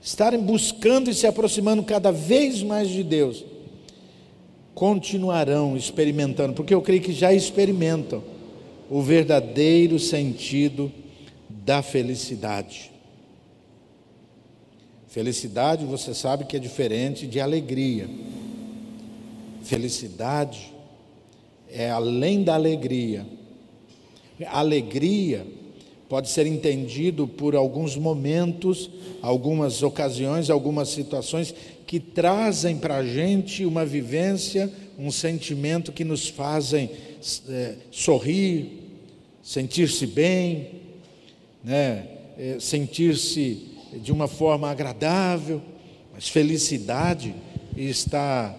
estarem 0.00 0.38
buscando 0.38 1.10
e 1.10 1.14
se 1.14 1.26
aproximando 1.26 1.82
cada 1.82 2.12
vez 2.12 2.62
mais 2.62 2.88
de 2.88 3.02
Deus, 3.02 3.44
continuarão 4.72 5.76
experimentando, 5.76 6.52
porque 6.52 6.72
eu 6.72 6.80
creio 6.80 7.02
que 7.02 7.12
já 7.12 7.34
experimentam 7.34 8.35
o 8.90 9.02
verdadeiro 9.02 9.98
sentido 9.98 10.92
da 11.48 11.82
felicidade. 11.82 12.90
Felicidade, 15.08 15.84
você 15.84 16.14
sabe 16.14 16.44
que 16.44 16.56
é 16.56 16.60
diferente 16.60 17.26
de 17.26 17.40
alegria. 17.40 18.08
Felicidade 19.62 20.72
é 21.68 21.90
além 21.90 22.44
da 22.44 22.54
alegria. 22.54 23.26
Alegria 24.46 25.46
pode 26.08 26.28
ser 26.28 26.46
entendido 26.46 27.26
por 27.26 27.56
alguns 27.56 27.96
momentos, 27.96 28.90
algumas 29.20 29.82
ocasiões, 29.82 30.50
algumas 30.50 30.88
situações 30.88 31.54
que 31.86 31.98
trazem 31.98 32.78
para 32.78 32.96
a 32.96 33.06
gente 33.06 33.64
uma 33.64 33.84
vivência, 33.84 34.72
um 34.98 35.10
sentimento 35.10 35.92
que 35.92 36.04
nos 36.04 36.28
fazem 36.28 36.90
é, 37.48 37.74
sorrir, 37.90 38.82
sentir-se 39.42 40.06
bem, 40.06 40.70
né? 41.62 42.06
É, 42.38 42.58
sentir-se 42.60 43.66
de 44.02 44.12
uma 44.12 44.28
forma 44.28 44.70
agradável, 44.70 45.62
mas 46.12 46.28
felicidade 46.28 47.34
está 47.76 48.54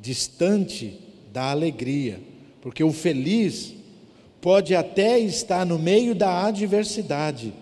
distante 0.00 0.98
da 1.32 1.50
alegria, 1.50 2.20
porque 2.62 2.82
o 2.82 2.92
feliz 2.92 3.74
pode 4.40 4.74
até 4.74 5.18
estar 5.18 5.66
no 5.66 5.78
meio 5.78 6.14
da 6.14 6.46
adversidade, 6.46 7.52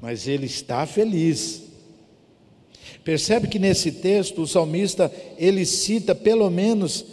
mas 0.00 0.28
ele 0.28 0.46
está 0.46 0.86
feliz. 0.86 1.62
Percebe 3.04 3.48
que 3.48 3.58
nesse 3.58 3.92
texto 3.92 4.42
o 4.42 4.46
salmista 4.46 5.12
ele 5.38 5.64
cita 5.64 6.14
pelo 6.14 6.50
menos 6.50 7.04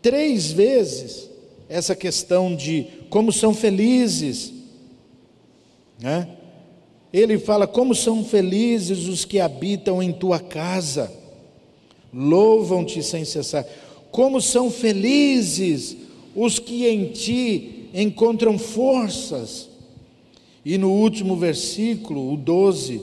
três 0.00 0.50
vezes 0.50 1.28
essa 1.68 1.94
questão 1.94 2.54
de 2.54 2.86
como 3.10 3.32
são 3.32 3.52
felizes, 3.52 4.52
né? 6.00 6.28
Ele 7.12 7.38
fala 7.38 7.66
como 7.66 7.94
são 7.94 8.22
felizes 8.24 9.06
os 9.06 9.24
que 9.24 9.40
habitam 9.40 10.02
em 10.02 10.12
tua 10.12 10.38
casa, 10.38 11.10
louvam-te 12.12 13.02
sem 13.02 13.24
cessar. 13.24 13.66
Como 14.10 14.40
são 14.40 14.70
felizes 14.70 15.96
os 16.34 16.58
que 16.58 16.86
em 16.86 17.06
ti 17.06 17.77
encontram 17.92 18.58
forças. 18.58 19.68
E 20.64 20.76
no 20.76 20.90
último 20.90 21.36
versículo, 21.36 22.32
o 22.32 22.36
12: 22.36 23.00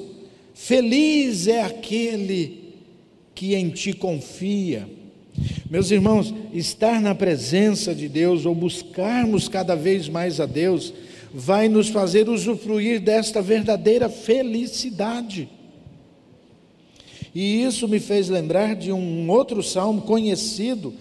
Feliz 0.53 1.47
é 1.47 1.63
aquele 1.63 2.73
que 3.33 3.55
em 3.55 3.69
ti 3.69 3.93
confia. 3.93 4.87
Meus 5.69 5.91
irmãos, 5.91 6.33
estar 6.53 7.01
na 7.01 7.13
presença 7.13 7.93
de 7.93 8.07
Deus 8.07 8.45
ou 8.45 8.55
buscarmos 8.55 9.49
cada 9.49 9.75
vez 9.75 10.07
mais 10.07 10.39
a 10.39 10.45
Deus, 10.45 10.93
vai 11.33 11.67
nos 11.67 11.89
fazer 11.89 12.29
usufruir 12.29 13.01
desta 13.01 13.41
verdadeira 13.41 14.07
felicidade. 14.07 15.49
E 17.33 17.61
isso 17.63 17.85
me 17.89 17.99
fez 17.99 18.29
lembrar 18.29 18.75
de 18.77 18.93
um 18.93 19.29
outro 19.29 19.61
salmo 19.61 20.03
conhecido 20.03 20.93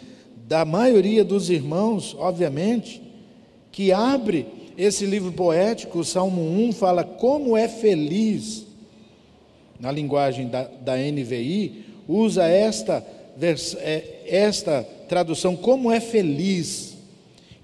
da 0.48 0.64
maioria 0.64 1.24
dos 1.24 1.48
irmãos, 1.48 2.16
obviamente, 2.18 3.00
que 3.74 3.90
abre 3.90 4.46
esse 4.78 5.04
livro 5.04 5.32
poético, 5.32 5.98
o 5.98 6.04
Salmo 6.04 6.40
1, 6.40 6.72
fala 6.74 7.02
como 7.02 7.56
é 7.56 7.66
feliz, 7.66 8.64
na 9.80 9.90
linguagem 9.90 10.46
da, 10.46 10.62
da 10.62 10.96
NVI, 10.96 11.84
usa 12.06 12.44
esta, 12.44 13.04
é, 13.80 14.22
esta 14.28 14.84
tradução, 15.08 15.56
como 15.56 15.90
é 15.90 15.98
feliz. 15.98 16.96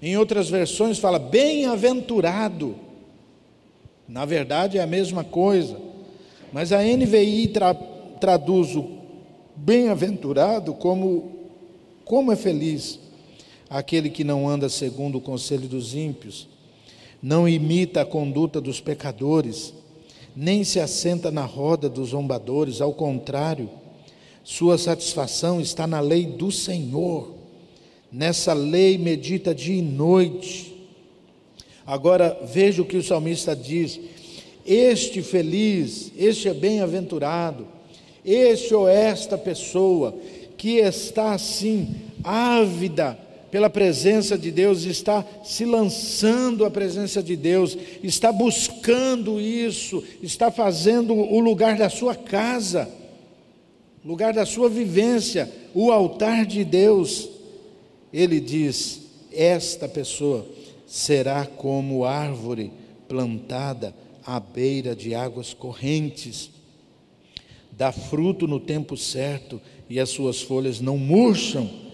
Em 0.01 0.17
outras 0.17 0.49
versões 0.49 0.99
fala 0.99 1.17
bem-aventurado. 1.17 2.75
Na 4.05 4.25
verdade 4.25 4.77
é 4.77 4.81
a 4.81 4.87
mesma 4.87 5.23
coisa, 5.23 5.79
mas 6.51 6.73
a 6.73 6.83
NVI 6.83 7.47
tra, 7.47 7.73
traduz 7.73 8.75
o 8.75 8.97
bem-aventurado 9.55 10.73
como 10.73 11.39
como 12.03 12.33
é 12.33 12.35
feliz 12.35 12.99
aquele 13.71 14.09
que 14.09 14.25
não 14.25 14.49
anda 14.49 14.67
segundo 14.67 15.17
o 15.17 15.21
conselho 15.21 15.65
dos 15.65 15.95
ímpios, 15.95 16.45
não 17.23 17.47
imita 17.47 18.01
a 18.01 18.05
conduta 18.05 18.59
dos 18.59 18.81
pecadores, 18.81 19.73
nem 20.35 20.61
se 20.65 20.77
assenta 20.77 21.31
na 21.31 21.45
roda 21.45 21.87
dos 21.87 22.09
zombadores, 22.09 22.81
ao 22.81 22.93
contrário, 22.93 23.69
sua 24.43 24.77
satisfação 24.77 25.61
está 25.61 25.87
na 25.87 26.01
lei 26.01 26.25
do 26.25 26.51
Senhor, 26.51 27.33
nessa 28.11 28.51
lei 28.51 28.97
medita 28.97 29.55
dia 29.55 29.77
e 29.77 29.81
noite. 29.81 30.75
Agora 31.87 32.37
veja 32.43 32.81
o 32.81 32.85
que 32.85 32.97
o 32.97 33.03
salmista 33.03 33.55
diz: 33.55 34.01
este 34.65 35.21
feliz, 35.21 36.11
este 36.17 36.49
é 36.49 36.53
bem-aventurado, 36.53 37.65
este 38.25 38.73
ou 38.73 38.85
esta 38.85 39.37
pessoa 39.37 40.13
que 40.57 40.77
está 40.77 41.33
assim, 41.33 41.95
ávida 42.21 43.30
pela 43.51 43.69
presença 43.69 44.37
de 44.37 44.49
Deus, 44.49 44.85
está 44.85 45.25
se 45.43 45.65
lançando 45.65 46.63
à 46.63 46.71
presença 46.71 47.21
de 47.21 47.35
Deus, 47.35 47.77
está 48.01 48.31
buscando 48.31 49.41
isso, 49.41 50.01
está 50.23 50.49
fazendo 50.49 51.13
o 51.13 51.39
lugar 51.41 51.77
da 51.77 51.89
sua 51.89 52.15
casa, 52.15 52.89
lugar 54.05 54.33
da 54.33 54.45
sua 54.45 54.69
vivência, 54.69 55.51
o 55.75 55.91
altar 55.91 56.45
de 56.45 56.63
Deus. 56.63 57.29
Ele 58.13 58.39
diz: 58.39 59.01
esta 59.33 59.87
pessoa 59.87 60.47
será 60.87 61.45
como 61.45 62.05
árvore 62.05 62.71
plantada 63.07 63.93
à 64.25 64.39
beira 64.39 64.95
de 64.95 65.13
águas 65.13 65.53
correntes, 65.53 66.51
dá 67.73 67.91
fruto 67.91 68.47
no 68.47 68.61
tempo 68.61 68.95
certo 68.95 69.59
e 69.89 69.99
as 69.99 70.09
suas 70.09 70.41
folhas 70.41 70.79
não 70.79 70.97
murcham 70.97 71.90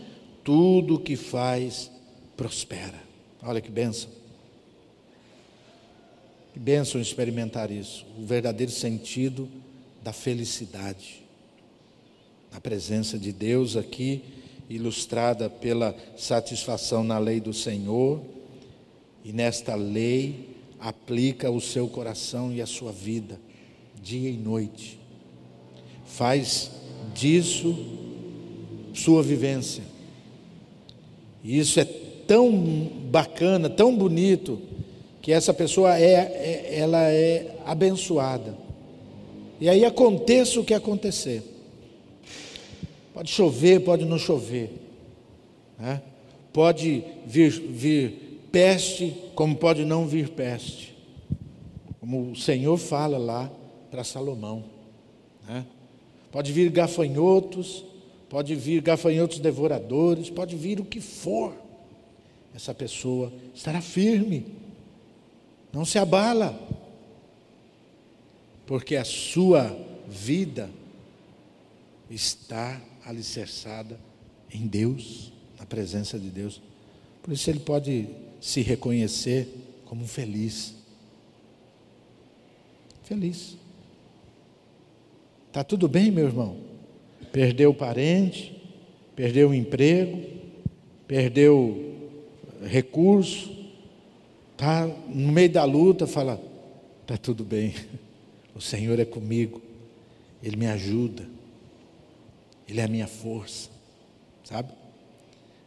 tudo 0.47 0.95
o 0.95 0.99
que 0.99 1.17
faz 1.17 1.91
prospera. 2.37 3.03
Olha 3.43 3.59
que 3.59 3.69
bênção. 3.69 4.09
Que 6.53 6.59
bênção 6.59 7.01
experimentar 7.01 7.69
isso, 7.69 8.05
o 8.17 8.25
verdadeiro 8.25 8.71
sentido 8.71 9.49
da 10.01 10.13
felicidade. 10.13 11.21
A 12.53 12.61
presença 12.61 13.19
de 13.19 13.33
Deus 13.33 13.75
aqui, 13.75 14.23
ilustrada 14.69 15.49
pela 15.49 15.93
satisfação 16.15 17.03
na 17.03 17.19
lei 17.19 17.41
do 17.41 17.53
Senhor, 17.53 18.21
e 19.25 19.33
nesta 19.33 19.75
lei 19.75 20.55
aplica 20.79 21.51
o 21.51 21.59
seu 21.59 21.89
coração 21.89 22.53
e 22.53 22.61
a 22.61 22.65
sua 22.65 22.93
vida, 22.93 23.37
dia 24.01 24.29
e 24.29 24.37
noite. 24.37 24.97
Faz 26.05 26.71
disso 27.13 27.75
sua 28.93 29.21
vivência 29.21 29.96
e 31.43 31.57
isso 31.57 31.79
é 31.79 31.85
tão 32.27 32.51
bacana, 33.09 33.69
tão 33.69 33.95
bonito, 33.95 34.59
que 35.21 35.31
essa 35.31 35.53
pessoa 35.53 35.97
é, 35.97 36.13
é, 36.13 36.79
ela 36.79 37.03
é 37.11 37.57
abençoada. 37.65 38.57
E 39.59 39.69
aí 39.69 39.83
aconteça 39.83 40.59
o 40.59 40.63
que 40.63 40.73
acontecer. 40.73 41.43
Pode 43.13 43.31
chover, 43.31 43.81
pode 43.81 44.05
não 44.05 44.19
chover. 44.19 44.71
Né? 45.79 46.01
Pode 46.53 47.03
vir, 47.25 47.49
vir 47.51 48.39
peste, 48.51 49.15
como 49.35 49.55
pode 49.55 49.83
não 49.83 50.07
vir 50.07 50.29
peste. 50.29 50.95
Como 51.99 52.31
o 52.31 52.35
Senhor 52.35 52.77
fala 52.77 53.17
lá 53.17 53.51
para 53.89 54.03
Salomão. 54.03 54.63
Né? 55.47 55.65
Pode 56.31 56.51
vir 56.51 56.69
gafanhotos, 56.69 57.83
pode 58.29 58.55
vir 58.55 58.81
gafanhotos 58.81 59.39
devoradores, 59.39 60.29
pode 60.29 60.55
vir 60.55 60.79
o 60.79 60.85
que 60.85 60.99
for. 60.99 61.55
Essa 62.55 62.73
pessoa 62.73 63.31
estará 63.53 63.81
firme, 63.81 64.45
não 65.71 65.85
se 65.85 65.99
abala, 65.99 66.59
porque 68.65 68.95
a 68.95 69.05
sua 69.05 69.77
vida 70.07 70.69
está 72.09 72.81
alicerçada 73.05 73.99
em 74.51 74.65
Deus, 74.65 75.31
na 75.59 75.65
presença 75.65 76.17
de 76.17 76.29
Deus. 76.29 76.61
Por 77.21 77.33
isso 77.33 77.49
ele 77.49 77.59
pode 77.59 78.07
se 78.41 78.61
reconhecer 78.61 79.47
como 79.85 80.07
feliz. 80.07 80.73
Feliz. 83.03 83.55
Está 85.47 85.63
tudo 85.63 85.87
bem, 85.87 86.11
meu 86.11 86.25
irmão? 86.25 86.66
Perdeu 87.37 87.71
parente, 87.71 88.51
perdeu 89.15 89.53
emprego, 89.53 90.23
perdeu 91.07 91.93
recurso, 92.65 93.55
está 94.53 94.87
no 94.87 95.31
meio 95.31 95.51
da 95.51 95.63
luta, 95.63 96.07
fala: 96.07 96.41
está 97.03 97.15
tudo 97.15 97.43
bem, 97.43 97.75
o 98.55 98.59
Senhor 98.59 98.99
é 98.99 99.05
comigo, 99.05 99.61
Ele 100.41 100.55
me 100.55 100.65
ajuda, 100.65 101.29
Ele 102.67 102.81
é 102.81 102.85
a 102.85 102.87
minha 102.87 103.05
força, 103.05 103.69
sabe? 104.43 104.73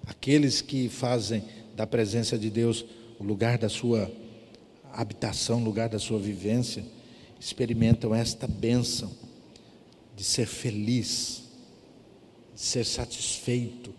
Aqueles 0.08 0.60
que 0.60 0.88
fazem 0.88 1.44
da 1.76 1.86
presença 1.86 2.36
de 2.36 2.50
Deus 2.50 2.84
o 3.16 3.22
lugar 3.22 3.58
da 3.58 3.68
sua 3.68 4.10
habitação, 4.92 5.62
lugar 5.62 5.88
da 5.88 6.00
sua 6.00 6.18
vivência, 6.18 6.82
experimentam 7.38 8.12
esta 8.12 8.48
bênção 8.48 9.12
de 10.16 10.24
ser 10.24 10.46
feliz 10.46 11.39
ser 12.60 12.84
satisfeito. 12.84 13.90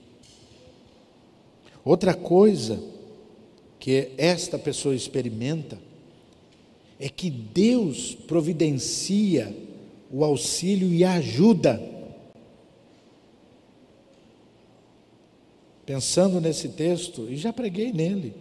Outra 1.83 2.13
coisa 2.13 2.79
que 3.79 4.11
esta 4.19 4.59
pessoa 4.59 4.93
experimenta 4.93 5.79
é 6.99 7.09
que 7.09 7.31
Deus 7.31 8.13
providencia 8.13 9.51
o 10.11 10.23
auxílio 10.23 10.93
e 10.93 11.03
a 11.03 11.13
ajuda. 11.13 11.81
Pensando 15.83 16.39
nesse 16.39 16.69
texto, 16.69 17.27
e 17.31 17.37
já 17.37 17.51
preguei 17.51 17.91
nele, 17.91 18.35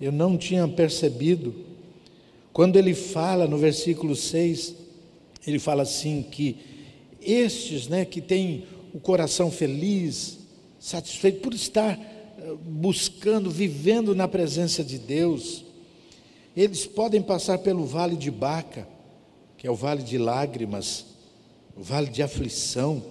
eu 0.00 0.10
não 0.10 0.38
tinha 0.38 0.66
percebido, 0.66 1.54
quando 2.50 2.76
ele 2.76 2.94
fala 2.94 3.46
no 3.46 3.58
versículo 3.58 4.16
6, 4.16 4.74
ele 5.46 5.58
fala 5.58 5.82
assim: 5.82 6.22
que 6.22 6.56
estes 7.20 7.88
né, 7.88 8.06
que 8.06 8.22
têm 8.22 8.64
o 8.92 9.00
coração 9.00 9.50
feliz, 9.50 10.38
satisfeito 10.78 11.40
por 11.40 11.54
estar 11.54 11.98
eh, 11.98 12.54
buscando, 12.62 13.50
vivendo 13.50 14.14
na 14.14 14.28
presença 14.28 14.84
de 14.84 14.98
Deus. 14.98 15.64
Eles 16.56 16.86
podem 16.86 17.22
passar 17.22 17.58
pelo 17.58 17.84
vale 17.84 18.16
de 18.16 18.30
Baca, 18.30 18.86
que 19.56 19.66
é 19.66 19.70
o 19.70 19.74
vale 19.74 20.02
de 20.02 20.18
lágrimas, 20.18 21.06
o 21.76 21.82
vale 21.82 22.08
de 22.08 22.22
aflição, 22.22 23.02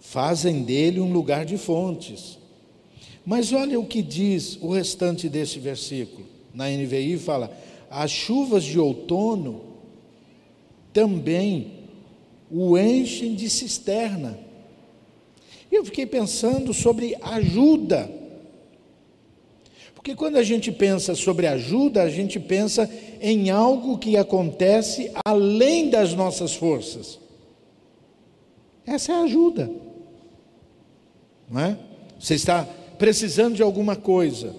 fazem 0.00 0.62
dele 0.62 1.00
um 1.00 1.12
lugar 1.12 1.44
de 1.44 1.56
fontes. 1.56 2.38
Mas 3.24 3.52
olha 3.52 3.78
o 3.78 3.86
que 3.86 4.02
diz 4.02 4.58
o 4.60 4.72
restante 4.72 5.28
desse 5.28 5.58
versículo. 5.58 6.26
Na 6.52 6.68
NVI 6.68 7.16
fala: 7.18 7.56
as 7.90 8.10
chuvas 8.10 8.64
de 8.64 8.78
outono 8.78 9.62
também 10.92 11.82
o 12.50 12.76
enchem 12.76 13.34
de 13.34 13.48
cisterna 13.48 14.38
e 15.72 15.74
eu 15.74 15.84
fiquei 15.86 16.04
pensando 16.04 16.74
sobre 16.74 17.16
ajuda. 17.22 18.10
Porque 19.94 20.14
quando 20.14 20.36
a 20.36 20.42
gente 20.42 20.70
pensa 20.70 21.14
sobre 21.14 21.46
ajuda, 21.46 22.02
a 22.02 22.10
gente 22.10 22.38
pensa 22.38 22.90
em 23.22 23.48
algo 23.48 23.96
que 23.96 24.18
acontece 24.18 25.10
além 25.24 25.88
das 25.88 26.12
nossas 26.12 26.54
forças. 26.54 27.18
Essa 28.84 29.12
é 29.12 29.14
a 29.14 29.22
ajuda. 29.22 29.70
Não 31.50 31.58
é? 31.58 31.78
Você 32.20 32.34
está 32.34 32.68
precisando 32.98 33.54
de 33.54 33.62
alguma 33.62 33.96
coisa. 33.96 34.54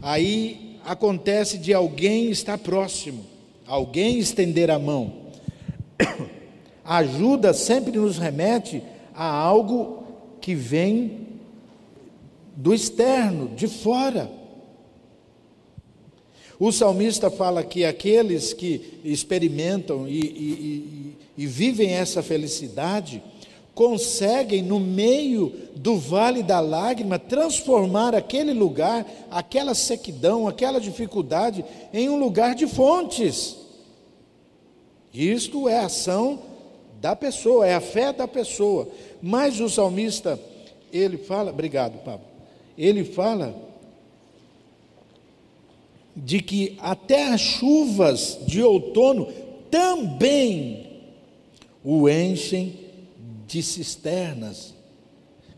Aí 0.00 0.78
acontece 0.82 1.58
de 1.58 1.74
alguém 1.74 2.30
estar 2.30 2.56
próximo, 2.56 3.22
alguém 3.66 4.18
estender 4.18 4.70
a 4.70 4.78
mão. 4.78 5.12
A 6.86 6.98
ajuda 6.98 7.54
sempre 7.54 7.98
nos 7.98 8.18
remete 8.18 8.82
a 9.14 9.24
algo 9.24 10.03
que 10.44 10.54
vem 10.54 11.26
do 12.54 12.74
externo, 12.74 13.48
de 13.56 13.66
fora. 13.66 14.30
O 16.60 16.70
salmista 16.70 17.30
fala 17.30 17.64
que 17.64 17.82
aqueles 17.82 18.52
que 18.52 19.00
experimentam 19.02 20.06
e, 20.06 20.20
e, 20.20 20.26
e, 20.26 21.16
e 21.38 21.46
vivem 21.46 21.92
essa 21.92 22.22
felicidade, 22.22 23.22
conseguem, 23.74 24.60
no 24.60 24.78
meio 24.78 25.50
do 25.76 25.96
vale 25.96 26.42
da 26.42 26.60
lágrima, 26.60 27.18
transformar 27.18 28.14
aquele 28.14 28.52
lugar, 28.52 29.06
aquela 29.30 29.74
sequidão, 29.74 30.46
aquela 30.46 30.78
dificuldade, 30.78 31.64
em 31.90 32.10
um 32.10 32.18
lugar 32.18 32.54
de 32.54 32.66
fontes. 32.66 33.56
Isto 35.10 35.70
é 35.70 35.78
a 35.78 35.86
ação 35.86 36.38
da 37.00 37.16
pessoa, 37.16 37.66
é 37.66 37.74
a 37.74 37.80
fé 37.80 38.12
da 38.12 38.28
pessoa. 38.28 38.88
Mas 39.26 39.58
o 39.58 39.70
salmista, 39.70 40.38
ele 40.92 41.16
fala, 41.16 41.50
obrigado, 41.50 41.96
Pablo. 42.04 42.26
Ele 42.76 43.02
fala 43.04 43.56
de 46.14 46.42
que 46.42 46.76
até 46.78 47.28
as 47.28 47.40
chuvas 47.40 48.38
de 48.46 48.62
outono 48.62 49.32
também 49.70 51.00
o 51.82 52.06
enchem 52.06 52.78
de 53.46 53.62
cisternas. 53.62 54.74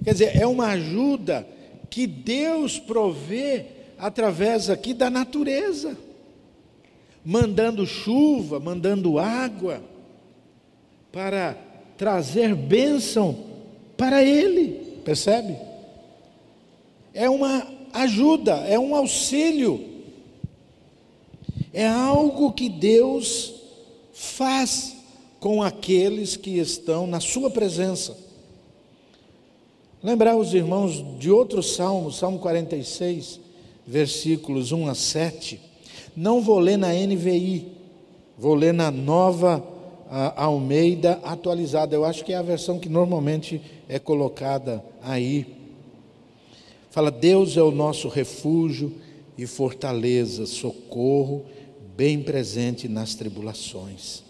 Quer 0.04 0.12
dizer, 0.12 0.40
é 0.40 0.46
uma 0.46 0.68
ajuda 0.68 1.44
que 1.90 2.06
Deus 2.06 2.78
provê 2.78 3.66
através 3.98 4.70
aqui 4.70 4.94
da 4.94 5.10
natureza, 5.10 5.98
mandando 7.24 7.84
chuva, 7.84 8.60
mandando 8.60 9.18
água, 9.18 9.82
para 11.10 11.58
trazer 11.96 12.54
bênção 12.54 13.55
para 13.96 14.22
Ele, 14.22 15.00
percebe? 15.04 15.56
É 17.14 17.28
uma 17.30 17.66
ajuda, 17.92 18.52
é 18.68 18.78
um 18.78 18.94
auxílio, 18.94 19.84
é 21.72 21.86
algo 21.86 22.52
que 22.52 22.68
Deus 22.68 23.54
faz 24.12 24.96
com 25.40 25.62
aqueles 25.62 26.36
que 26.36 26.58
estão 26.58 27.06
na 27.06 27.20
sua 27.20 27.50
presença. 27.50 28.16
Lembrar 30.02 30.36
os 30.36 30.54
irmãos 30.54 31.04
de 31.18 31.30
outro 31.30 31.62
salmo, 31.62 32.12
Salmo 32.12 32.38
46, 32.38 33.40
versículos 33.86 34.72
1 34.72 34.88
a 34.88 34.94
7. 34.94 35.60
Não 36.16 36.40
vou 36.40 36.58
ler 36.58 36.76
na 36.76 36.92
NVI, 36.92 37.66
vou 38.38 38.54
ler 38.54 38.72
na 38.72 38.90
nova 38.90 39.75
Almeida 40.08 41.20
atualizada. 41.22 41.94
Eu 41.94 42.04
acho 42.04 42.24
que 42.24 42.32
é 42.32 42.36
a 42.36 42.42
versão 42.42 42.78
que 42.78 42.88
normalmente 42.88 43.60
é 43.88 43.98
colocada 43.98 44.84
aí. 45.02 45.46
Fala: 46.90 47.10
Deus 47.10 47.56
é 47.56 47.62
o 47.62 47.70
nosso 47.70 48.08
refúgio 48.08 48.92
e 49.36 49.46
fortaleza, 49.46 50.46
socorro 50.46 51.44
bem 51.96 52.22
presente 52.22 52.88
nas 52.88 53.14
tribulações. 53.14 54.22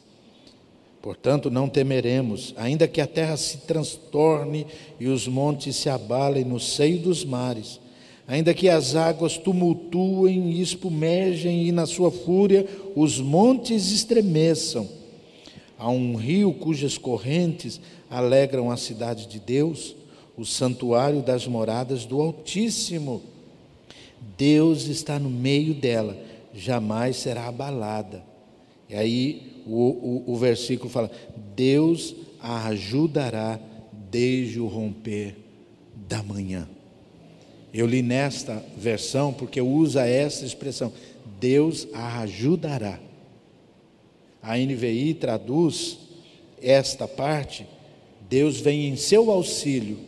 Portanto, 1.03 1.51
não 1.51 1.69
temeremos, 1.69 2.55
ainda 2.57 2.89
que 2.89 3.01
a 3.01 3.07
terra 3.07 3.37
se 3.37 3.59
transtorne 3.59 4.67
e 4.99 5.07
os 5.07 5.29
montes 5.29 5.77
se 5.77 5.89
abalem 5.89 6.45
no 6.45 6.59
seio 6.59 6.99
dos 6.99 7.25
mares, 7.25 7.81
ainda 8.27 8.55
que 8.55 8.69
as 8.69 8.97
águas 8.97 9.37
tumultuem 9.37 10.51
e 10.51 10.61
espumejem 10.61 11.67
e 11.67 11.73
na 11.73 11.87
sua 11.87 12.11
fúria 12.11 12.67
os 12.95 13.21
montes 13.21 13.93
estremeçam. 13.93 14.89
Há 15.79 15.91
um 15.91 16.17
rio 16.17 16.53
cujas 16.55 16.97
correntes 16.97 17.81
alegram 18.11 18.71
a 18.71 18.77
cidade 18.77 19.27
de 19.27 19.39
Deus, 19.39 19.95
o 20.37 20.45
santuário 20.45 21.23
das 21.23 21.47
moradas 21.47 22.05
do 22.05 22.21
Altíssimo. 22.21 23.23
Deus 24.37 24.87
está 24.87 25.19
no 25.19 25.31
meio 25.31 25.75
dela, 25.75 26.17
jamais 26.55 27.17
será 27.17 27.47
abalada. 27.47 28.25
E 28.89 28.95
aí 28.95 29.63
o, 29.67 30.23
o, 30.27 30.33
o 30.33 30.37
versículo 30.37 30.89
fala: 30.89 31.11
Deus 31.55 32.15
a 32.41 32.69
ajudará 32.69 33.61
desde 34.11 34.61
o 34.61 34.67
romper 34.67 35.37
da 36.09 36.23
manhã. 36.23 36.69
Eu 37.75 37.87
li 37.87 38.01
nesta 38.01 38.65
versão 38.77 39.33
porque 39.33 39.61
usa 39.61 40.07
essa 40.07 40.45
expressão: 40.45 40.93
Deus 41.39 41.87
a 41.93 42.21
ajudará. 42.21 42.99
A 44.47 44.57
NVI 44.57 45.15
traduz 45.15 45.99
esta 46.63 47.09
parte: 47.09 47.67
Deus 48.31 48.61
vem 48.61 48.87
em 48.87 48.97
seu 48.97 49.29
auxílio. 49.29 49.99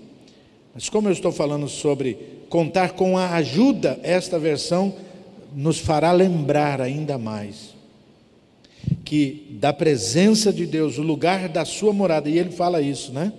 Mas 0.72 0.88
como 0.88 1.08
eu 1.08 1.12
estou 1.12 1.32
falando 1.32 1.68
sobre 1.68 2.16
contar 2.48 2.92
com 2.92 3.18
a 3.18 3.34
ajuda, 3.34 3.98
esta 4.04 4.38
versão 4.38 4.94
nos 5.52 5.80
fará 5.80 6.12
lembrar 6.12 6.80
ainda 6.80 7.18
mais 7.18 7.76
que 9.04 9.56
da 9.58 9.72
presença 9.72 10.52
de 10.52 10.66
Deus, 10.66 10.98
o 10.98 11.02
lugar 11.02 11.48
da 11.48 11.64
sua 11.64 11.92
morada, 11.92 12.28
e 12.28 12.38
ele 12.38 12.50
fala 12.50 12.80
isso, 12.80 13.12
né? 13.12 13.32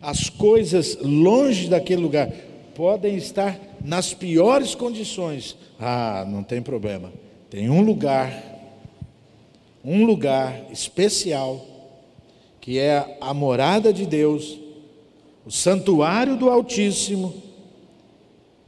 As 0.00 0.28
coisas 0.28 0.98
longe 1.00 1.68
daquele 1.68 2.00
lugar 2.00 2.30
podem 2.76 3.16
estar 3.16 3.58
nas 3.84 4.14
piores 4.14 4.74
condições. 4.74 5.56
Ah, 5.80 6.24
não 6.28 6.44
tem 6.44 6.62
problema. 6.62 7.12
Tem 7.50 7.68
um 7.68 7.82
lugar, 7.82 8.49
um 9.84 10.04
lugar 10.04 10.66
especial, 10.70 11.64
que 12.60 12.78
é 12.78 13.18
a 13.20 13.32
morada 13.32 13.92
de 13.92 14.06
Deus, 14.06 14.58
o 15.46 15.50
santuário 15.50 16.36
do 16.36 16.50
Altíssimo. 16.50 17.34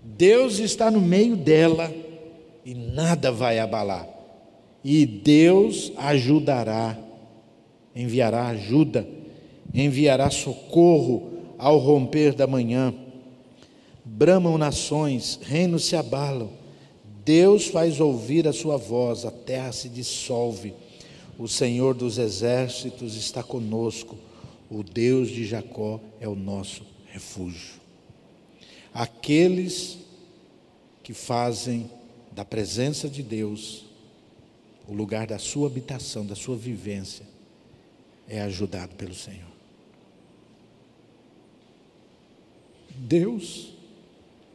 Deus 0.02 0.58
está 0.58 0.90
no 0.90 1.00
meio 1.00 1.36
dela 1.36 1.92
e 2.64 2.74
nada 2.74 3.30
vai 3.30 3.58
abalar 3.58 4.12
e 4.84 5.06
Deus 5.06 5.92
ajudará, 5.96 6.98
enviará 7.94 8.48
ajuda, 8.48 9.06
enviará 9.72 10.28
socorro 10.30 11.30
ao 11.56 11.78
romper 11.78 12.34
da 12.34 12.46
manhã. 12.46 12.92
Bramam 14.04 14.58
nações, 14.58 15.38
reinos 15.42 15.84
se 15.84 15.94
abalam. 15.94 16.50
Deus 17.24 17.68
faz 17.68 18.00
ouvir 18.00 18.48
a 18.48 18.52
sua 18.52 18.76
voz, 18.76 19.24
a 19.24 19.30
terra 19.30 19.70
se 19.70 19.88
dissolve. 19.88 20.74
O 21.38 21.48
Senhor 21.48 21.94
dos 21.94 22.18
exércitos 22.18 23.16
está 23.16 23.42
conosco. 23.42 24.16
O 24.70 24.82
Deus 24.82 25.28
de 25.28 25.44
Jacó 25.44 26.00
é 26.20 26.28
o 26.28 26.34
nosso 26.34 26.84
refúgio. 27.06 27.80
Aqueles 28.92 29.98
que 31.02 31.12
fazem 31.12 31.90
da 32.30 32.44
presença 32.44 33.08
de 33.08 33.22
Deus 33.22 33.84
o 34.86 34.94
lugar 34.94 35.26
da 35.26 35.38
sua 35.38 35.68
habitação, 35.68 36.26
da 36.26 36.34
sua 36.34 36.56
vivência, 36.56 37.24
é 38.28 38.40
ajudado 38.40 38.94
pelo 38.94 39.14
Senhor. 39.14 39.52
Deus 42.94 43.72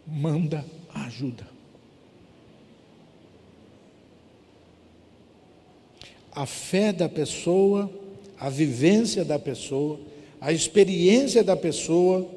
manda 0.06 0.66
ajuda. 0.94 1.57
A 6.38 6.46
fé 6.46 6.94
da 6.94 7.10
pessoa, 7.10 7.90
a 8.40 8.48
vivência 8.48 9.26
da 9.26 9.40
pessoa, 9.40 10.00
a 10.40 10.54
experiência 10.54 11.44
da 11.44 11.58
pessoa 11.58 12.30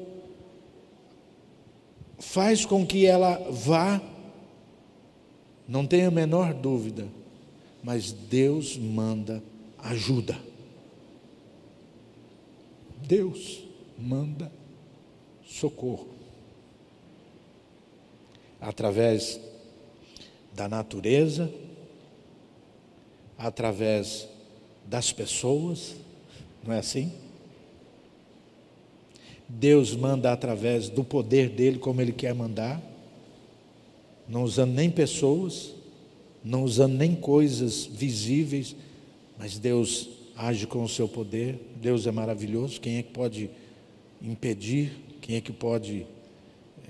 faz 2.17 2.65
com 2.65 2.83
que 2.83 3.05
ela 3.05 3.37
vá, 3.51 4.01
não 5.67 5.85
tenha 5.85 6.07
a 6.07 6.11
menor 6.11 6.51
dúvida, 6.51 7.07
mas 7.83 8.11
Deus 8.11 8.75
manda 8.75 9.43
ajuda. 9.77 10.35
Deus 13.03 13.63
manda 13.99 14.51
socorro. 15.45 16.07
Através 18.59 19.39
da 20.55 20.67
natureza, 20.67 21.53
através 23.41 24.27
das 24.85 25.11
pessoas, 25.11 25.95
não 26.63 26.73
é 26.73 26.79
assim? 26.79 27.11
Deus 29.47 29.95
manda 29.95 30.31
através 30.31 30.89
do 30.89 31.03
poder 31.03 31.49
dele, 31.49 31.77
como 31.79 32.01
ele 32.01 32.11
quer 32.11 32.33
mandar. 32.33 32.81
não 34.27 34.43
usando 34.43 34.73
nem 34.73 34.89
pessoas, 34.89 35.73
não 36.43 36.63
usando 36.63 36.93
nem 36.93 37.15
coisas 37.15 37.85
visíveis, 37.85 38.75
mas 39.37 39.57
Deus 39.57 40.09
age 40.35 40.65
com 40.65 40.83
o 40.83 40.89
seu 40.89 41.07
poder. 41.07 41.59
Deus 41.81 42.07
é 42.07 42.11
maravilhoso. 42.11 42.79
Quem 42.79 42.97
é 42.97 43.03
que 43.03 43.11
pode 43.11 43.49
impedir? 44.21 44.93
Quem 45.19 45.35
é 45.35 45.41
que 45.41 45.51
pode 45.51 46.05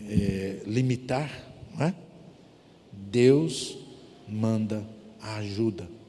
é, 0.07 0.61
limitar? 0.67 1.31
Não 1.73 1.85
é? 1.85 1.95
Deus 2.91 3.77
manda 4.27 4.85
a 5.19 5.37
ajuda. 5.37 6.00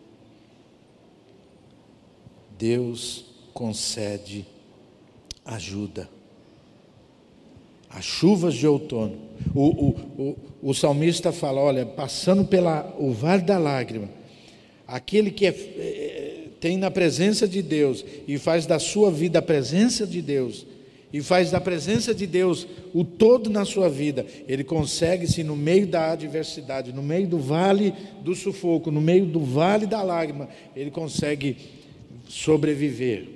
Deus 2.63 3.25
concede 3.53 4.47
ajuda. 5.45 6.09
As 7.91 8.05
chuvas 8.05 8.55
de 8.55 8.69
outono. 8.69 9.19
O, 9.53 9.63
o, 9.63 9.89
o, 10.17 10.37
o 10.71 10.73
salmista 10.73 11.33
fala: 11.33 11.61
olha, 11.61 11.85
passando 11.85 12.45
pela 12.45 12.95
o 13.01 13.11
vale 13.11 13.43
da 13.43 13.59
lágrima, 13.59 14.09
aquele 14.87 15.33
que 15.33 15.45
é, 15.45 15.49
é, 15.49 16.45
tem 16.61 16.77
na 16.77 16.89
presença 16.89 17.49
de 17.49 17.61
Deus 17.63 18.05
e 18.29 18.39
faz 18.39 18.65
da 18.65 18.79
sua 18.79 19.11
vida 19.11 19.41
a 19.41 19.43
presença 19.43 20.07
de 20.07 20.23
Deus, 20.23 20.65
e 21.13 21.21
faz 21.21 21.51
da 21.51 21.61
presença 21.61 22.15
de 22.15 22.29
Deus 22.29 22.65
o 22.95 23.05
todo 23.05 23.51
na 23.51 23.65
sua 23.65 23.89
vida, 23.89 24.25
ele 24.47 24.63
consegue, 24.63 25.27
se 25.27 25.43
no 25.43 25.57
meio 25.57 25.89
da 25.89 26.13
adversidade, 26.13 26.93
no 26.93 27.03
meio 27.03 27.27
do 27.27 27.39
vale 27.39 27.93
do 28.23 28.37
sufoco, 28.37 28.89
no 28.93 29.01
meio 29.01 29.27
do 29.27 29.41
vale 29.41 29.85
da 29.85 30.01
lágrima, 30.01 30.49
ele 30.77 30.93
consegue 30.93 31.82
sobreviver. 32.33 33.29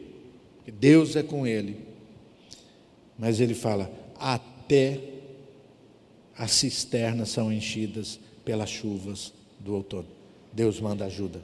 Deus 0.80 1.16
é 1.16 1.22
com 1.22 1.46
ele. 1.46 1.76
Mas 3.18 3.40
ele 3.40 3.54
fala: 3.54 3.90
até 4.18 4.98
as 6.36 6.52
cisternas 6.52 7.28
são 7.28 7.52
enchidas 7.52 8.18
pelas 8.44 8.70
chuvas 8.70 9.34
do 9.60 9.74
outono. 9.74 10.08
Deus 10.50 10.80
manda 10.80 11.04
ajuda. 11.04 11.42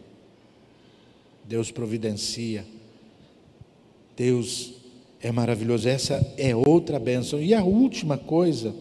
Deus 1.45 1.71
providencia. 1.71 2.65
Deus 4.17 4.73
é 5.21 5.31
maravilhoso. 5.31 5.89
Essa 5.89 6.35
é 6.39 6.57
outra 6.57 6.99
bênção. 6.99 7.41
E 7.41 7.53
a 7.53 7.63
última 7.63 8.17
coisa 8.17 8.75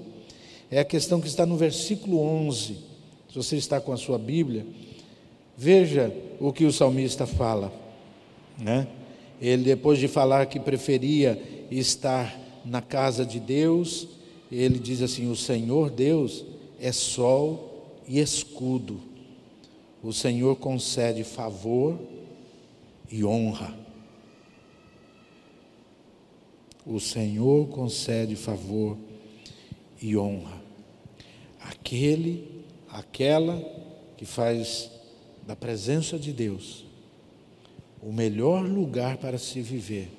é 0.70 0.80
a 0.80 0.86
questão 0.86 1.20
que 1.20 1.28
está 1.28 1.46
no 1.46 1.58
versículo 1.58 2.20
11. 2.20 2.78
Se 3.30 3.36
você 3.36 3.58
está 3.58 3.82
com 3.82 3.92
a 3.92 3.98
sua 3.98 4.18
Bíblia, 4.18 4.66
veja 5.58 6.14
o 6.40 6.54
que 6.54 6.66
o 6.66 6.72
salmista 6.72 7.26
fala. 7.26 7.81
Né? 8.62 8.88
Ele, 9.42 9.64
depois 9.64 9.98
de 9.98 10.08
falar 10.08 10.46
que 10.46 10.60
preferia 10.60 11.42
estar 11.72 12.40
na 12.64 12.80
casa 12.80 13.26
de 13.26 13.40
Deus, 13.40 14.08
ele 14.52 14.78
diz 14.78 15.02
assim: 15.02 15.30
O 15.30 15.36
Senhor 15.36 15.90
Deus 15.90 16.46
é 16.80 16.92
sol 16.92 17.98
e 18.08 18.20
escudo. 18.20 19.02
O 20.04 20.14
Senhor 20.14 20.56
concede 20.58 21.24
favor 21.24 22.00
e 23.12 23.26
honra. 23.26 23.76
O 26.86 27.00
Senhor 27.00 27.68
concede 27.68 28.36
favor 28.36 28.98
e 30.02 30.16
honra. 30.16 30.62
Aquele, 31.60 32.64
aquela 32.90 33.60
que 34.18 34.26
faz 34.26 34.90
da 35.46 35.56
presença 35.56 36.18
de 36.18 36.32
Deus 36.32 36.91
o 38.02 38.12
melhor 38.12 38.66
lugar 38.66 39.18
para 39.18 39.38
se 39.38 39.62
viver, 39.62 40.12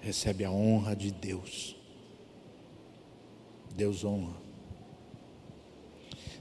recebe 0.00 0.44
a 0.44 0.50
honra 0.50 0.94
de 0.94 1.10
Deus. 1.10 1.76
Deus 3.76 4.04
honra. 4.04 4.34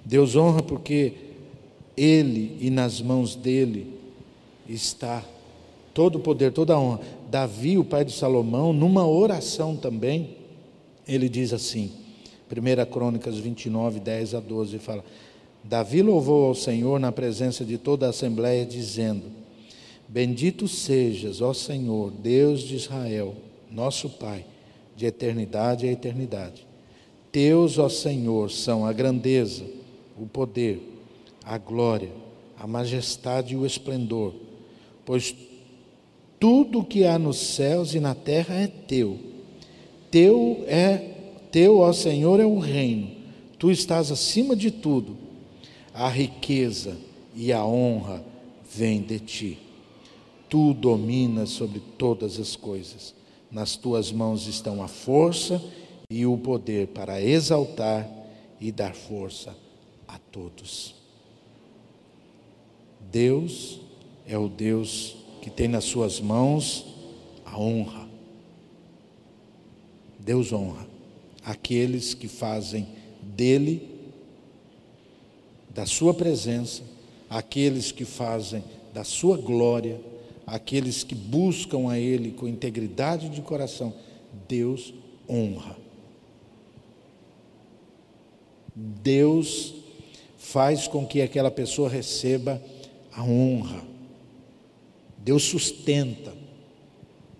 Deus 0.03 0.35
honra 0.35 0.61
porque 0.61 1.13
Ele 1.95 2.57
e 2.59 2.69
nas 2.69 3.01
mãos 3.01 3.35
dele 3.35 3.99
está 4.67 5.23
todo 5.93 6.15
o 6.17 6.19
poder, 6.19 6.51
toda 6.51 6.73
a 6.73 6.79
honra. 6.79 7.01
Davi, 7.29 7.77
o 7.77 7.85
pai 7.85 8.03
de 8.03 8.11
Salomão, 8.11 8.73
numa 8.73 9.07
oração 9.07 9.75
também, 9.75 10.37
ele 11.07 11.29
diz 11.29 11.53
assim, 11.53 11.91
1 12.51 12.91
Crônicas 12.91 13.37
29, 13.37 13.99
10 13.99 14.35
a 14.35 14.39
12, 14.39 14.79
fala: 14.79 15.03
Davi 15.63 16.01
louvou 16.01 16.45
ao 16.45 16.55
Senhor 16.55 16.99
na 16.99 17.11
presença 17.11 17.63
de 17.63 17.77
toda 17.77 18.07
a 18.07 18.09
assembleia, 18.09 18.65
dizendo: 18.65 19.42
Bendito 20.07 20.67
sejas, 20.67 21.41
ó 21.41 21.53
Senhor, 21.53 22.11
Deus 22.11 22.61
de 22.61 22.75
Israel, 22.75 23.35
nosso 23.71 24.09
Pai, 24.09 24.45
de 24.95 25.05
eternidade 25.05 25.87
a 25.87 25.91
eternidade. 25.91 26.67
Teus, 27.31 27.79
ó 27.79 27.89
Senhor, 27.89 28.51
são 28.51 28.85
a 28.85 28.93
grandeza, 28.93 29.65
o 30.19 30.27
poder, 30.27 30.79
a 31.43 31.57
glória, 31.57 32.11
a 32.59 32.67
majestade 32.67 33.53
e 33.53 33.57
o 33.57 33.65
esplendor, 33.65 34.35
pois 35.03 35.35
tudo 36.39 36.83
que 36.83 37.05
há 37.05 37.17
nos 37.17 37.37
céus 37.37 37.95
e 37.95 37.99
na 37.99 38.13
terra 38.13 38.53
é 38.55 38.67
teu. 38.67 39.17
Teu 40.11 40.63
é 40.67 40.97
teu, 41.51 41.79
ó 41.79 41.91
Senhor, 41.93 42.39
é 42.39 42.45
o 42.45 42.59
reino. 42.59 43.09
Tu 43.57 43.71
estás 43.71 44.11
acima 44.11 44.55
de 44.55 44.69
tudo. 44.69 45.17
A 45.93 46.09
riqueza 46.09 46.97
e 47.35 47.53
a 47.53 47.65
honra 47.65 48.23
vêm 48.69 49.01
de 49.01 49.19
ti. 49.19 49.57
Tu 50.53 50.71
dominas 50.75 51.49
sobre 51.49 51.79
todas 51.97 52.39
as 52.39 52.55
coisas. 52.55 53.15
Nas 53.49 53.75
tuas 53.75 54.11
mãos 54.11 54.45
estão 54.45 54.83
a 54.83 54.87
força 54.87 55.59
e 56.07 56.27
o 56.27 56.37
poder 56.37 56.89
para 56.89 57.19
exaltar 57.19 58.07
e 58.61 58.71
dar 58.71 58.93
força 58.93 59.57
a 60.07 60.19
todos. 60.19 60.93
Deus 63.11 63.79
é 64.27 64.37
o 64.37 64.47
Deus 64.47 65.15
que 65.41 65.49
tem 65.49 65.67
nas 65.67 65.85
suas 65.85 66.19
mãos 66.19 66.85
a 67.43 67.59
honra. 67.59 68.07
Deus 70.19 70.53
honra 70.53 70.85
aqueles 71.43 72.13
que 72.13 72.27
fazem 72.27 72.87
dele, 73.23 73.89
da 75.73 75.87
sua 75.87 76.13
presença, 76.13 76.83
aqueles 77.27 77.91
que 77.91 78.05
fazem 78.05 78.63
da 78.93 79.03
sua 79.03 79.35
glória 79.35 80.12
aqueles 80.45 81.03
que 81.03 81.15
buscam 81.15 81.89
a 81.89 81.99
Ele 81.99 82.31
com 82.31 82.47
integridade 82.47 83.29
de 83.29 83.41
coração, 83.41 83.93
Deus 84.47 84.93
honra. 85.29 85.77
Deus 88.75 89.73
faz 90.37 90.87
com 90.87 91.05
que 91.05 91.21
aquela 91.21 91.51
pessoa 91.51 91.89
receba 91.89 92.61
a 93.11 93.23
honra. 93.23 93.83
Deus 95.17 95.43
sustenta. 95.43 96.33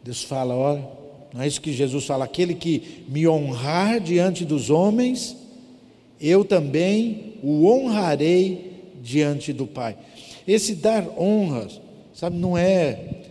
Deus 0.04 0.24
fala, 0.24 0.56
olha, 0.56 0.88
não 1.34 1.42
é 1.42 1.48
isso 1.48 1.62
que 1.62 1.74
Jesus 1.74 2.06
fala, 2.06 2.26
aquele 2.26 2.54
que 2.54 3.04
me 3.08 3.28
honrar 3.28 4.00
diante 4.00 4.46
dos 4.46 4.70
homens, 4.70 5.36
eu 6.20 6.46
também 6.46 7.36
o 7.42 7.68
honrarei 7.68 8.94
diante 9.02 9.52
do 9.52 9.66
Pai. 9.66 9.98
Esse 10.48 10.76
dar 10.76 11.08
honras 11.20 11.82
Sabe, 12.14 12.38
não 12.38 12.56
é 12.56 13.24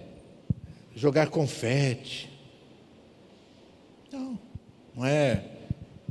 jogar 0.94 1.28
confete. 1.28 2.28
Não, 4.10 4.38
não 4.94 5.06
é 5.06 5.44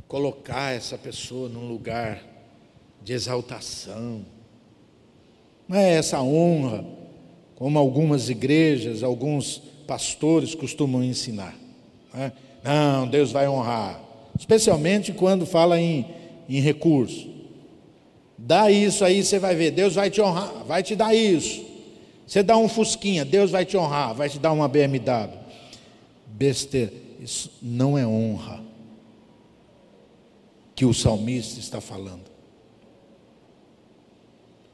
colocar 0.08 0.74
essa 0.74 0.96
pessoa 0.96 1.48
num 1.48 1.68
lugar 1.68 2.22
de 3.02 3.12
exaltação. 3.12 4.24
Não 5.68 5.76
é 5.76 5.94
essa 5.94 6.22
honra, 6.22 6.84
como 7.54 7.78
algumas 7.78 8.30
igrejas, 8.30 9.02
alguns 9.02 9.58
pastores 9.86 10.54
costumam 10.54 11.04
ensinar. 11.04 11.54
Não, 12.12 12.22
é? 12.22 12.32
não 12.64 13.08
Deus 13.08 13.30
vai 13.30 13.46
honrar. 13.46 14.00
Especialmente 14.38 15.12
quando 15.12 15.44
fala 15.44 15.78
em, 15.78 16.06
em 16.48 16.60
recurso. 16.60 17.30
Dá 18.36 18.70
isso 18.70 19.04
aí, 19.04 19.22
você 19.22 19.38
vai 19.38 19.54
ver, 19.54 19.70
Deus 19.70 19.94
vai 19.94 20.10
te 20.10 20.20
honrar, 20.20 20.64
vai 20.64 20.82
te 20.82 20.96
dar 20.96 21.14
isso. 21.14 21.71
Você 22.32 22.42
dá 22.42 22.56
um 22.56 22.66
Fusquinha, 22.66 23.26
Deus 23.26 23.50
vai 23.50 23.66
te 23.66 23.76
honrar, 23.76 24.14
vai 24.14 24.26
te 24.26 24.38
dar 24.38 24.52
uma 24.52 24.66
BMW. 24.66 25.38
Besteira, 26.28 26.90
isso 27.20 27.52
não 27.60 27.98
é 27.98 28.06
honra 28.06 28.64
que 30.74 30.86
o 30.86 30.94
salmista 30.94 31.60
está 31.60 31.78
falando. 31.78 32.24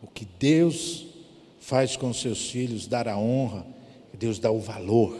O 0.00 0.06
que 0.06 0.24
Deus 0.38 1.06
faz 1.58 1.96
com 1.96 2.12
seus 2.14 2.48
filhos, 2.48 2.86
dar 2.86 3.08
a 3.08 3.18
honra, 3.18 3.66
Deus 4.16 4.38
dá 4.38 4.52
o 4.52 4.60
valor. 4.60 5.18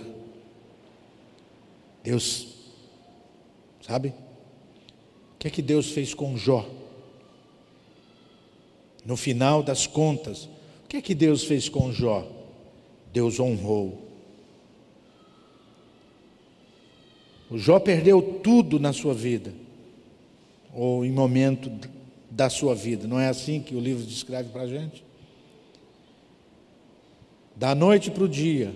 Deus, 2.05 2.55
sabe? 3.85 4.11
O 5.35 5.39
que 5.41 5.49
é 5.49 5.51
que 5.51 5.61
Deus 5.61 5.91
fez 5.91 6.15
com 6.15 6.37
Jó? 6.37 6.65
No 9.05 9.17
final 9.17 9.61
das 9.61 9.89
contas, 9.89 10.49
o 10.89 10.91
que 10.91 10.97
é 10.97 11.03
que 11.03 11.15
Deus 11.15 11.45
fez 11.45 11.69
com 11.69 11.93
Jó? 11.93 12.27
Deus 13.13 13.39
honrou. 13.39 14.09
O 17.51 17.59
Jó 17.59 17.79
perdeu 17.79 18.41
tudo 18.43 18.81
na 18.81 18.95
sua 18.95 19.13
vida, 19.13 19.53
ou 20.75 21.05
em 21.05 21.13
momento 21.13 21.71
da 22.31 22.49
sua 22.49 22.75
vida. 22.75 23.07
Não 23.07 23.21
é 23.21 23.29
assim 23.29 23.61
que 23.61 23.75
o 23.75 23.81
livro 23.81 24.03
descreve 24.03 24.49
para 24.49 24.63
a 24.63 24.67
gente? 24.67 25.05
Da 27.55 27.75
noite 27.75 28.11
para 28.11 28.25
o 28.25 28.29
dia, 28.29 28.75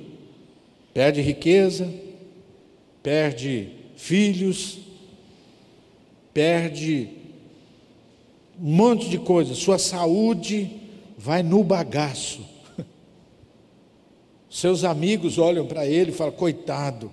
perde 0.92 1.22
riqueza, 1.22 1.90
perde 3.02 3.70
filhos, 3.96 4.80
perde 6.34 7.08
um 8.60 8.76
monte 8.76 9.08
de 9.08 9.16
coisas, 9.16 9.56
sua 9.56 9.78
saúde 9.78 10.81
vai 11.22 11.40
no 11.40 11.62
bagaço. 11.62 12.44
Seus 14.50 14.82
amigos 14.82 15.38
olham 15.38 15.66
para 15.66 15.86
ele 15.86 16.10
e 16.10 16.14
falam: 16.14 16.34
coitado, 16.34 17.12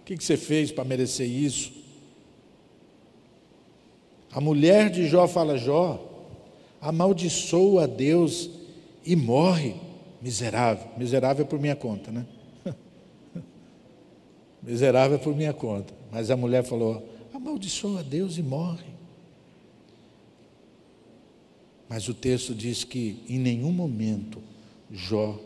o 0.00 0.04
que 0.04 0.16
você 0.16 0.36
fez 0.36 0.70
para 0.70 0.84
merecer 0.84 1.28
isso? 1.28 1.72
A 4.30 4.40
mulher 4.40 4.90
de 4.90 5.08
Jó 5.08 5.26
fala: 5.26 5.56
Jó, 5.56 5.98
amaldiçoa 6.80 7.84
a 7.84 7.86
Deus 7.86 8.50
e 9.04 9.16
morre, 9.16 9.74
miserável. 10.20 10.88
Miserável 10.98 11.46
é 11.46 11.48
por 11.48 11.58
minha 11.58 11.74
conta, 11.74 12.12
né? 12.12 12.26
miserável 14.62 15.16
é 15.16 15.20
por 15.20 15.34
minha 15.34 15.54
conta. 15.54 15.94
Mas 16.12 16.30
a 16.30 16.36
mulher 16.36 16.62
falou: 16.62 17.08
amaldiçoa 17.32 18.00
a 18.00 18.02
Deus 18.02 18.36
e 18.36 18.42
morre. 18.42 18.95
Mas 21.88 22.08
o 22.08 22.14
texto 22.14 22.54
diz 22.54 22.84
que 22.84 23.22
em 23.28 23.38
nenhum 23.38 23.72
momento 23.72 24.42
Jó 24.90 25.38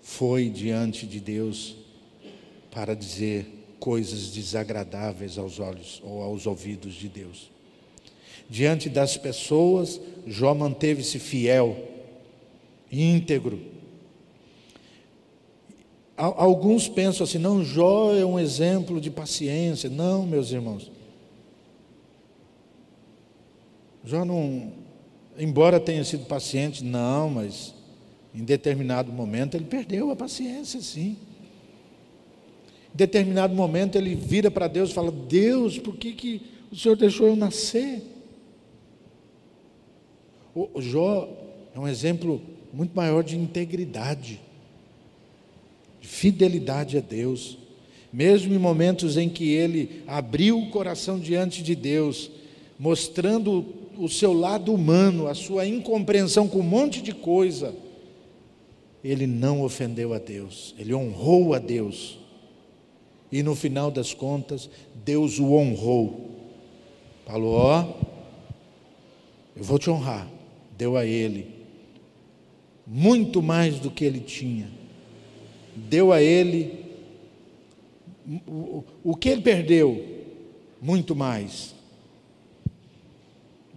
foi 0.00 0.48
diante 0.48 1.06
de 1.06 1.18
Deus 1.18 1.76
para 2.70 2.94
dizer 2.94 3.46
coisas 3.80 4.30
desagradáveis 4.30 5.38
aos 5.38 5.58
olhos 5.58 6.00
ou 6.04 6.22
aos 6.22 6.46
ouvidos 6.46 6.94
de 6.94 7.08
Deus. 7.08 7.50
Diante 8.48 8.88
das 8.88 9.16
pessoas, 9.16 10.00
Jó 10.26 10.54
manteve-se 10.54 11.18
fiel, 11.18 11.76
íntegro. 12.90 13.60
Alguns 16.16 16.88
pensam 16.88 17.24
assim: 17.24 17.38
não, 17.38 17.64
Jó 17.64 18.14
é 18.14 18.24
um 18.24 18.38
exemplo 18.38 19.00
de 19.00 19.10
paciência. 19.10 19.90
Não, 19.90 20.24
meus 20.24 20.52
irmãos. 20.52 20.90
Jó 24.04 24.24
não, 24.24 24.72
embora 25.38 25.80
tenha 25.80 26.04
sido 26.04 26.26
paciente, 26.26 26.82
não, 26.84 27.30
mas 27.30 27.74
em 28.34 28.44
determinado 28.44 29.12
momento 29.12 29.56
ele 29.56 29.64
perdeu 29.64 30.10
a 30.10 30.16
paciência, 30.16 30.80
sim. 30.80 31.16
Em 32.92 32.96
determinado 32.96 33.54
momento 33.54 33.96
ele 33.96 34.14
vira 34.14 34.50
para 34.50 34.68
Deus 34.68 34.90
e 34.90 34.94
fala: 34.94 35.10
Deus, 35.10 35.78
por 35.78 35.96
que, 35.96 36.12
que 36.12 36.42
o 36.70 36.76
Senhor 36.76 36.96
deixou 36.96 37.26
eu 37.26 37.36
nascer? 37.36 38.02
O 40.54 40.80
Jó 40.80 41.28
é 41.74 41.78
um 41.78 41.86
exemplo 41.86 42.40
muito 42.72 42.94
maior 42.94 43.22
de 43.22 43.36
integridade, 43.36 44.40
de 46.00 46.08
fidelidade 46.08 46.96
a 46.96 47.00
Deus. 47.00 47.58
Mesmo 48.10 48.54
em 48.54 48.58
momentos 48.58 49.18
em 49.18 49.28
que 49.28 49.50
ele 49.50 50.02
abriu 50.06 50.58
o 50.58 50.70
coração 50.70 51.18
diante 51.18 51.62
de 51.62 51.74
Deus, 51.74 52.30
mostrando 52.78 53.85
o 53.98 54.08
seu 54.08 54.32
lado 54.32 54.72
humano, 54.72 55.26
a 55.26 55.34
sua 55.34 55.66
incompreensão 55.66 56.48
com 56.48 56.60
um 56.60 56.62
monte 56.62 57.02
de 57.02 57.12
coisa, 57.12 57.74
ele 59.02 59.26
não 59.26 59.62
ofendeu 59.62 60.12
a 60.12 60.18
Deus, 60.18 60.74
ele 60.78 60.94
honrou 60.94 61.54
a 61.54 61.58
Deus. 61.58 62.18
E 63.30 63.42
no 63.42 63.54
final 63.54 63.90
das 63.90 64.14
contas, 64.14 64.70
Deus 65.04 65.38
o 65.38 65.52
honrou. 65.52 66.30
Falou: 67.26 67.54
Ó, 67.54 67.84
eu 69.56 69.64
vou 69.64 69.78
te 69.78 69.90
honrar. 69.90 70.28
Deu 70.76 70.96
a 70.96 71.04
ele 71.04 71.56
muito 72.86 73.42
mais 73.42 73.80
do 73.80 73.90
que 73.90 74.04
ele 74.04 74.20
tinha. 74.20 74.70
Deu 75.74 76.12
a 76.12 76.22
ele 76.22 76.86
o, 79.04 79.16
que 79.16 79.28
ele 79.28 79.42
perdeu, 79.42 80.04
muito 80.80 81.14
mais. 81.14 81.74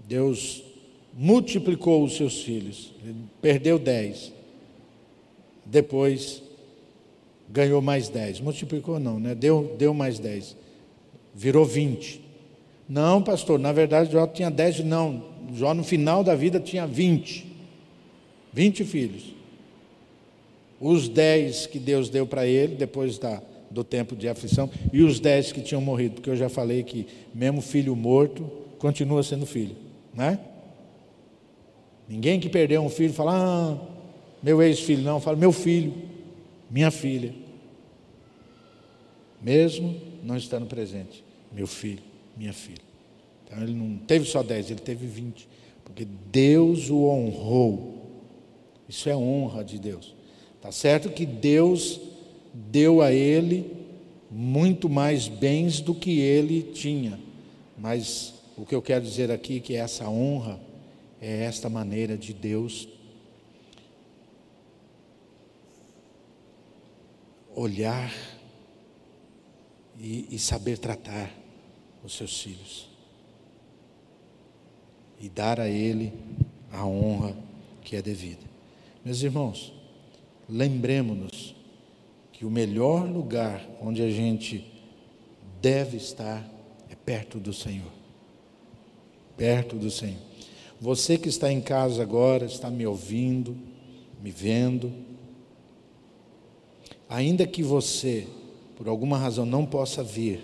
Deus 0.10 0.64
multiplicou 1.14 2.04
os 2.04 2.18
seus 2.18 2.42
filhos, 2.42 2.92
perdeu 3.40 3.78
dez, 3.78 4.34
depois 5.64 6.42
ganhou 7.48 7.80
mais 7.80 8.10
dez, 8.10 8.40
multiplicou 8.40 9.00
não, 9.00 9.20
né? 9.20 9.36
deu, 9.36 9.76
deu 9.78 9.94
mais 9.94 10.18
dez, 10.18 10.58
virou 11.36 11.64
vinte. 11.64 12.22
Não, 12.88 13.22
pastor, 13.22 13.60
na 13.60 13.72
verdade 13.72 14.12
Jó 14.12 14.26
tinha 14.26 14.50
dez, 14.50 14.80
não, 14.80 15.24
Jó 15.54 15.76
no 15.76 15.84
final 15.84 16.24
da 16.24 16.34
vida 16.34 16.60
tinha 16.60 16.88
vinte, 16.88 17.46
vinte 18.52 18.84
filhos. 18.84 19.36
Os 20.82 21.08
dez 21.08 21.68
que 21.68 21.78
Deus 21.78 22.10
deu 22.10 22.26
para 22.26 22.48
ele, 22.48 22.74
depois 22.74 23.20
da, 23.20 23.44
do 23.70 23.84
tempo 23.84 24.16
de 24.16 24.28
aflição, 24.28 24.72
e 24.92 25.04
os 25.04 25.20
dez 25.20 25.52
que 25.52 25.62
tinham 25.62 25.82
morrido, 25.82 26.16
porque 26.16 26.32
eu 26.32 26.36
já 26.36 26.50
falei 26.50 26.82
que 26.82 27.06
mesmo 27.32 27.62
filho 27.62 27.96
morto 27.96 28.50
continua 28.80 29.22
sendo 29.22 29.46
filho. 29.46 29.89
Né? 30.14 30.40
Ninguém 32.08 32.40
que 32.40 32.50
perdeu 32.50 32.82
um 32.82 32.90
filho 32.90 33.14
fala, 33.14 33.34
ah, 33.36 33.78
meu 34.42 34.62
ex-filho, 34.62 35.04
não, 35.04 35.20
fala, 35.20 35.38
meu 35.38 35.52
filho, 35.52 35.94
minha 36.70 36.90
filha. 36.90 37.34
Mesmo 39.42 39.96
não 40.24 40.36
estando 40.36 40.66
presente, 40.66 41.24
meu 41.52 41.68
filho, 41.68 42.02
minha 42.36 42.54
filha. 42.54 42.82
Então 43.46 43.62
ele 43.62 43.74
não 43.74 43.98
teve 43.98 44.26
só 44.26 44.44
dez, 44.44 44.70
ele 44.70 44.80
teve 44.80 45.08
vinte, 45.08 45.48
porque 45.84 46.06
Deus 46.32 46.90
o 46.90 47.06
honrou. 47.06 47.98
Isso 48.88 49.08
é 49.10 49.16
honra 49.16 49.64
de 49.64 49.80
Deus. 49.80 50.16
Tá 50.62 50.72
certo 50.72 51.10
que 51.10 51.26
Deus 51.26 52.02
deu 52.54 53.02
a 53.02 53.14
ele 53.14 53.72
muito 54.30 54.90
mais 54.90 55.28
bens 55.28 55.80
do 55.80 55.96
que 55.96 56.20
ele 56.20 56.62
tinha, 56.62 57.20
mas 57.78 58.34
o 58.60 58.66
que 58.66 58.76
eu 58.76 58.82
quero 58.82 59.06
dizer 59.06 59.32
aqui 59.32 59.58
é 59.58 59.60
que 59.62 59.76
essa 59.76 60.10
honra 60.10 60.60
é 61.22 61.46
esta 61.46 61.70
maneira 61.70 62.18
de 62.18 62.34
Deus 62.34 62.90
olhar 67.56 68.14
e, 69.98 70.28
e 70.30 70.38
saber 70.38 70.78
tratar 70.78 71.32
os 72.04 72.14
seus 72.14 72.42
filhos 72.42 72.90
e 75.22 75.30
dar 75.30 75.58
a 75.62 75.70
Ele 75.70 76.12
a 76.70 76.86
honra 76.86 77.38
que 77.82 77.96
é 77.96 78.02
devida. 78.02 78.44
Meus 79.06 79.24
irmãos, 79.24 79.74
lembremos-nos 80.50 81.56
que 82.34 82.46
o 82.46 82.52
melhor 82.52 83.10
lugar 83.10 83.66
onde 83.82 84.02
a 84.02 84.12
gente 84.12 84.70
deve 85.62 85.96
estar 85.96 86.46
é 86.90 86.96
perto 86.96 87.40
do 87.40 87.54
Senhor 87.54 87.99
perto 89.40 89.78
do 89.78 89.90
Senhor. 89.90 90.20
Você 90.82 91.18
que 91.18 91.30
está 91.30 91.52
em 91.52 91.62
casa 91.62 92.04
agora, 92.04 92.46
está 92.46 92.70
me 92.70 92.86
ouvindo, 92.86 93.58
me 94.22 94.32
vendo, 94.32 94.94
ainda 97.08 97.48
que 97.48 97.64
você, 97.64 98.28
por 98.76 98.90
alguma 98.90 99.18
razão, 99.18 99.46
não 99.46 99.66
possa 99.66 100.04
vir, 100.04 100.42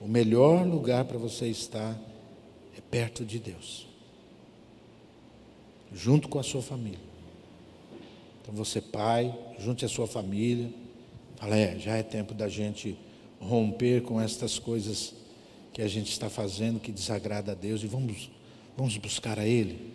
o 0.00 0.06
melhor 0.06 0.64
lugar 0.64 1.04
para 1.04 1.18
você 1.18 1.48
estar 1.48 1.98
é 2.76 2.80
perto 2.80 3.24
de 3.24 3.40
Deus, 3.40 3.88
junto 5.92 6.28
com 6.28 6.38
a 6.38 6.44
sua 6.44 6.62
família. 6.62 7.08
Então, 8.40 8.54
você, 8.54 8.80
pai, 8.80 9.36
junte 9.58 9.84
a 9.84 9.88
sua 9.88 10.06
família, 10.06 10.72
fala: 11.36 11.56
é, 11.56 11.76
já 11.78 11.96
é 11.96 12.02
tempo 12.04 12.34
da 12.34 12.48
gente 12.48 12.96
romper 13.40 14.02
com 14.02 14.20
estas 14.20 14.58
coisas 14.58 15.14
que 15.78 15.82
a 15.82 15.86
gente 15.86 16.10
está 16.10 16.28
fazendo 16.28 16.80
que 16.80 16.90
desagrada 16.90 17.52
a 17.52 17.54
Deus 17.54 17.84
e 17.84 17.86
vamos, 17.86 18.28
vamos 18.76 18.96
buscar 18.96 19.38
a 19.38 19.46
Ele, 19.46 19.92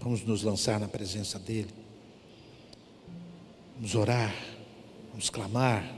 vamos 0.00 0.24
nos 0.24 0.42
lançar 0.42 0.80
na 0.80 0.88
presença 0.88 1.38
dEle, 1.38 1.68
vamos 3.76 3.94
orar, 3.94 4.34
vamos 5.12 5.30
clamar, 5.30 5.88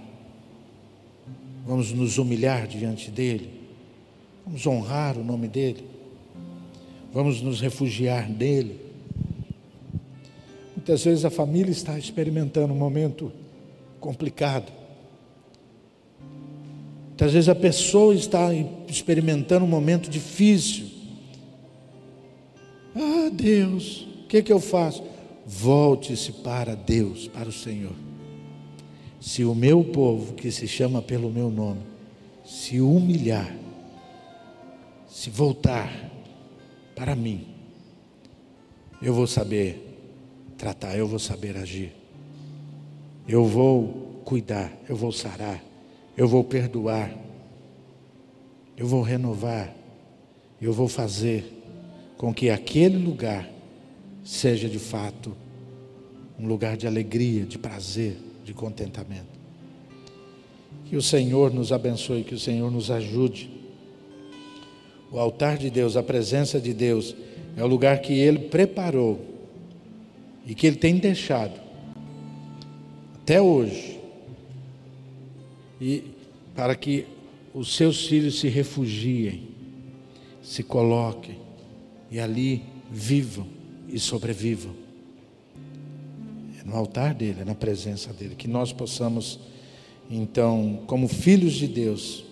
vamos 1.66 1.92
nos 1.92 2.18
humilhar 2.18 2.66
diante 2.68 3.10
dEle, 3.10 3.50
vamos 4.44 4.66
honrar 4.66 5.16
o 5.16 5.24
nome 5.24 5.48
dEle, 5.48 5.82
vamos 7.10 7.40
nos 7.40 7.58
refugiar 7.58 8.28
nele. 8.28 8.78
Muitas 10.76 11.02
vezes 11.02 11.24
a 11.24 11.30
família 11.30 11.72
está 11.72 11.98
experimentando 11.98 12.74
um 12.74 12.78
momento 12.78 13.32
complicado 13.98 14.70
Muitas 17.16 17.32
vezes 17.32 17.48
a 17.48 17.54
pessoa 17.54 18.14
está 18.14 18.50
experimentando 18.86 19.64
um 19.64 19.68
momento 19.68 20.10
difícil. 20.10 20.84
Ah, 22.94 23.30
Deus, 23.32 24.06
o 24.22 24.26
que, 24.26 24.42
que 24.42 24.52
eu 24.52 24.60
faço? 24.60 25.02
Volte-se 25.46 26.30
para 26.30 26.74
Deus, 26.74 27.26
para 27.26 27.48
o 27.48 27.52
Senhor. 27.52 27.94
Se 29.18 29.46
o 29.46 29.54
meu 29.54 29.82
povo, 29.82 30.34
que 30.34 30.50
se 30.50 30.68
chama 30.68 31.00
pelo 31.00 31.30
meu 31.30 31.50
nome, 31.50 31.80
se 32.44 32.82
humilhar, 32.82 33.56
se 35.08 35.30
voltar, 35.30 35.90
para 36.94 37.16
mim, 37.16 37.46
eu 39.00 39.14
vou 39.14 39.26
saber 39.26 39.98
tratar, 40.58 40.98
eu 40.98 41.08
vou 41.08 41.18
saber 41.18 41.56
agir. 41.56 41.94
Eu 43.26 43.46
vou 43.46 44.20
cuidar, 44.22 44.70
eu 44.86 44.94
vou 44.94 45.12
sarar, 45.12 45.64
eu 46.16 46.26
vou 46.26 46.42
perdoar, 46.42 47.12
eu 48.76 48.86
vou 48.86 49.02
renovar, 49.02 49.74
eu 50.60 50.72
vou 50.72 50.88
fazer 50.88 51.52
com 52.16 52.32
que 52.32 52.50
aquele 52.50 52.96
lugar 52.96 53.48
seja 54.24 54.68
de 54.68 54.78
fato 54.78 55.36
um 56.38 56.46
lugar 56.46 56.76
de 56.76 56.86
alegria, 56.86 57.44
de 57.44 57.58
prazer, 57.58 58.16
de 58.44 58.52
contentamento. 58.52 59.36
Que 60.86 60.96
o 60.96 61.02
Senhor 61.02 61.52
nos 61.52 61.72
abençoe, 61.72 62.24
que 62.24 62.34
o 62.34 62.38
Senhor 62.38 62.70
nos 62.70 62.90
ajude. 62.90 63.50
O 65.10 65.18
altar 65.18 65.56
de 65.56 65.70
Deus, 65.70 65.96
a 65.96 66.02
presença 66.02 66.60
de 66.60 66.72
Deus, 66.72 67.14
é 67.56 67.64
o 67.64 67.66
lugar 67.66 68.00
que 68.00 68.12
Ele 68.12 68.38
preparou 68.38 69.20
e 70.46 70.54
que 70.54 70.66
Ele 70.66 70.76
tem 70.76 70.98
deixado 70.98 71.66
até 73.26 73.42
hoje, 73.42 73.95
e 75.80 76.04
para 76.54 76.74
que 76.74 77.06
os 77.54 77.74
seus 77.74 78.06
filhos 78.06 78.38
se 78.38 78.48
refugiem, 78.48 79.48
se 80.42 80.62
coloquem 80.62 81.38
e 82.10 82.20
ali 82.20 82.62
vivam 82.90 83.46
e 83.88 83.98
sobrevivam. 83.98 84.74
É 86.60 86.64
no 86.64 86.76
altar 86.76 87.14
dele, 87.14 87.40
é 87.40 87.44
na 87.44 87.54
presença 87.54 88.12
dele, 88.12 88.34
que 88.34 88.48
nós 88.48 88.72
possamos, 88.72 89.38
então, 90.10 90.82
como 90.86 91.08
filhos 91.08 91.54
de 91.54 91.66
Deus, 91.66 92.24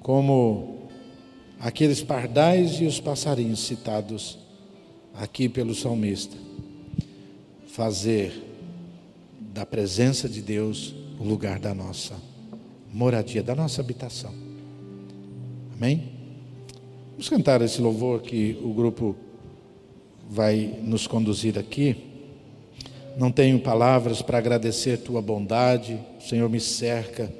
como 0.00 0.88
aqueles 1.58 2.02
pardais 2.02 2.80
e 2.80 2.84
os 2.84 3.00
passarinhos 3.00 3.60
citados 3.60 4.38
aqui 5.14 5.48
pelo 5.48 5.74
salmista, 5.74 6.36
fazer 7.66 8.32
da 9.52 9.66
presença 9.66 10.28
de 10.28 10.40
Deus 10.40 10.94
o 11.18 11.24
lugar 11.24 11.58
da 11.58 11.74
nossa 11.74 12.29
moradia, 12.92 13.42
da 13.42 13.54
nossa 13.54 13.80
habitação. 13.80 14.32
Amém? 15.74 16.12
Vamos 17.12 17.28
cantar 17.28 17.62
esse 17.62 17.80
louvor 17.80 18.20
que 18.22 18.58
o 18.62 18.72
grupo 18.72 19.16
vai 20.28 20.78
nos 20.82 21.06
conduzir 21.06 21.58
aqui. 21.58 21.96
Não 23.16 23.30
tenho 23.30 23.58
palavras 23.60 24.22
para 24.22 24.38
agradecer 24.38 24.98
tua 24.98 25.20
bondade, 25.20 25.98
o 26.18 26.22
Senhor 26.22 26.48
me 26.48 26.60
cerca 26.60 27.32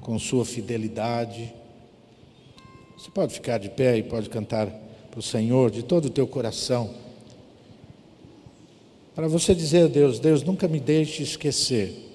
com 0.00 0.18
sua 0.18 0.44
fidelidade. 0.44 1.52
Você 2.96 3.10
pode 3.10 3.34
ficar 3.34 3.58
de 3.58 3.68
pé 3.68 3.98
e 3.98 4.02
pode 4.02 4.28
cantar 4.28 4.66
para 5.10 5.20
o 5.20 5.22
Senhor 5.22 5.70
de 5.70 5.82
todo 5.82 6.06
o 6.06 6.10
teu 6.10 6.26
coração. 6.26 6.94
Para 9.14 9.28
você 9.28 9.54
dizer 9.54 9.84
a 9.84 9.88
Deus: 9.88 10.18
Deus, 10.18 10.42
nunca 10.42 10.66
me 10.66 10.80
deixe 10.80 11.22
esquecer 11.22 12.13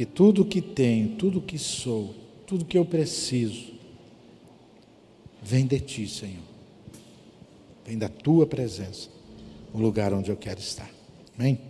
que 0.00 0.06
tudo 0.06 0.46
que 0.46 0.62
tenho, 0.62 1.10
tudo 1.16 1.42
que 1.42 1.58
sou, 1.58 2.14
tudo 2.46 2.64
que 2.64 2.78
eu 2.78 2.86
preciso, 2.86 3.74
vem 5.42 5.66
de 5.66 5.78
Ti, 5.78 6.08
Senhor. 6.08 6.42
Vem 7.84 7.98
da 7.98 8.08
Tua 8.08 8.46
presença, 8.46 9.10
o 9.74 9.78
lugar 9.78 10.14
onde 10.14 10.30
eu 10.30 10.38
quero 10.38 10.58
estar. 10.58 10.90
Amém? 11.38 11.60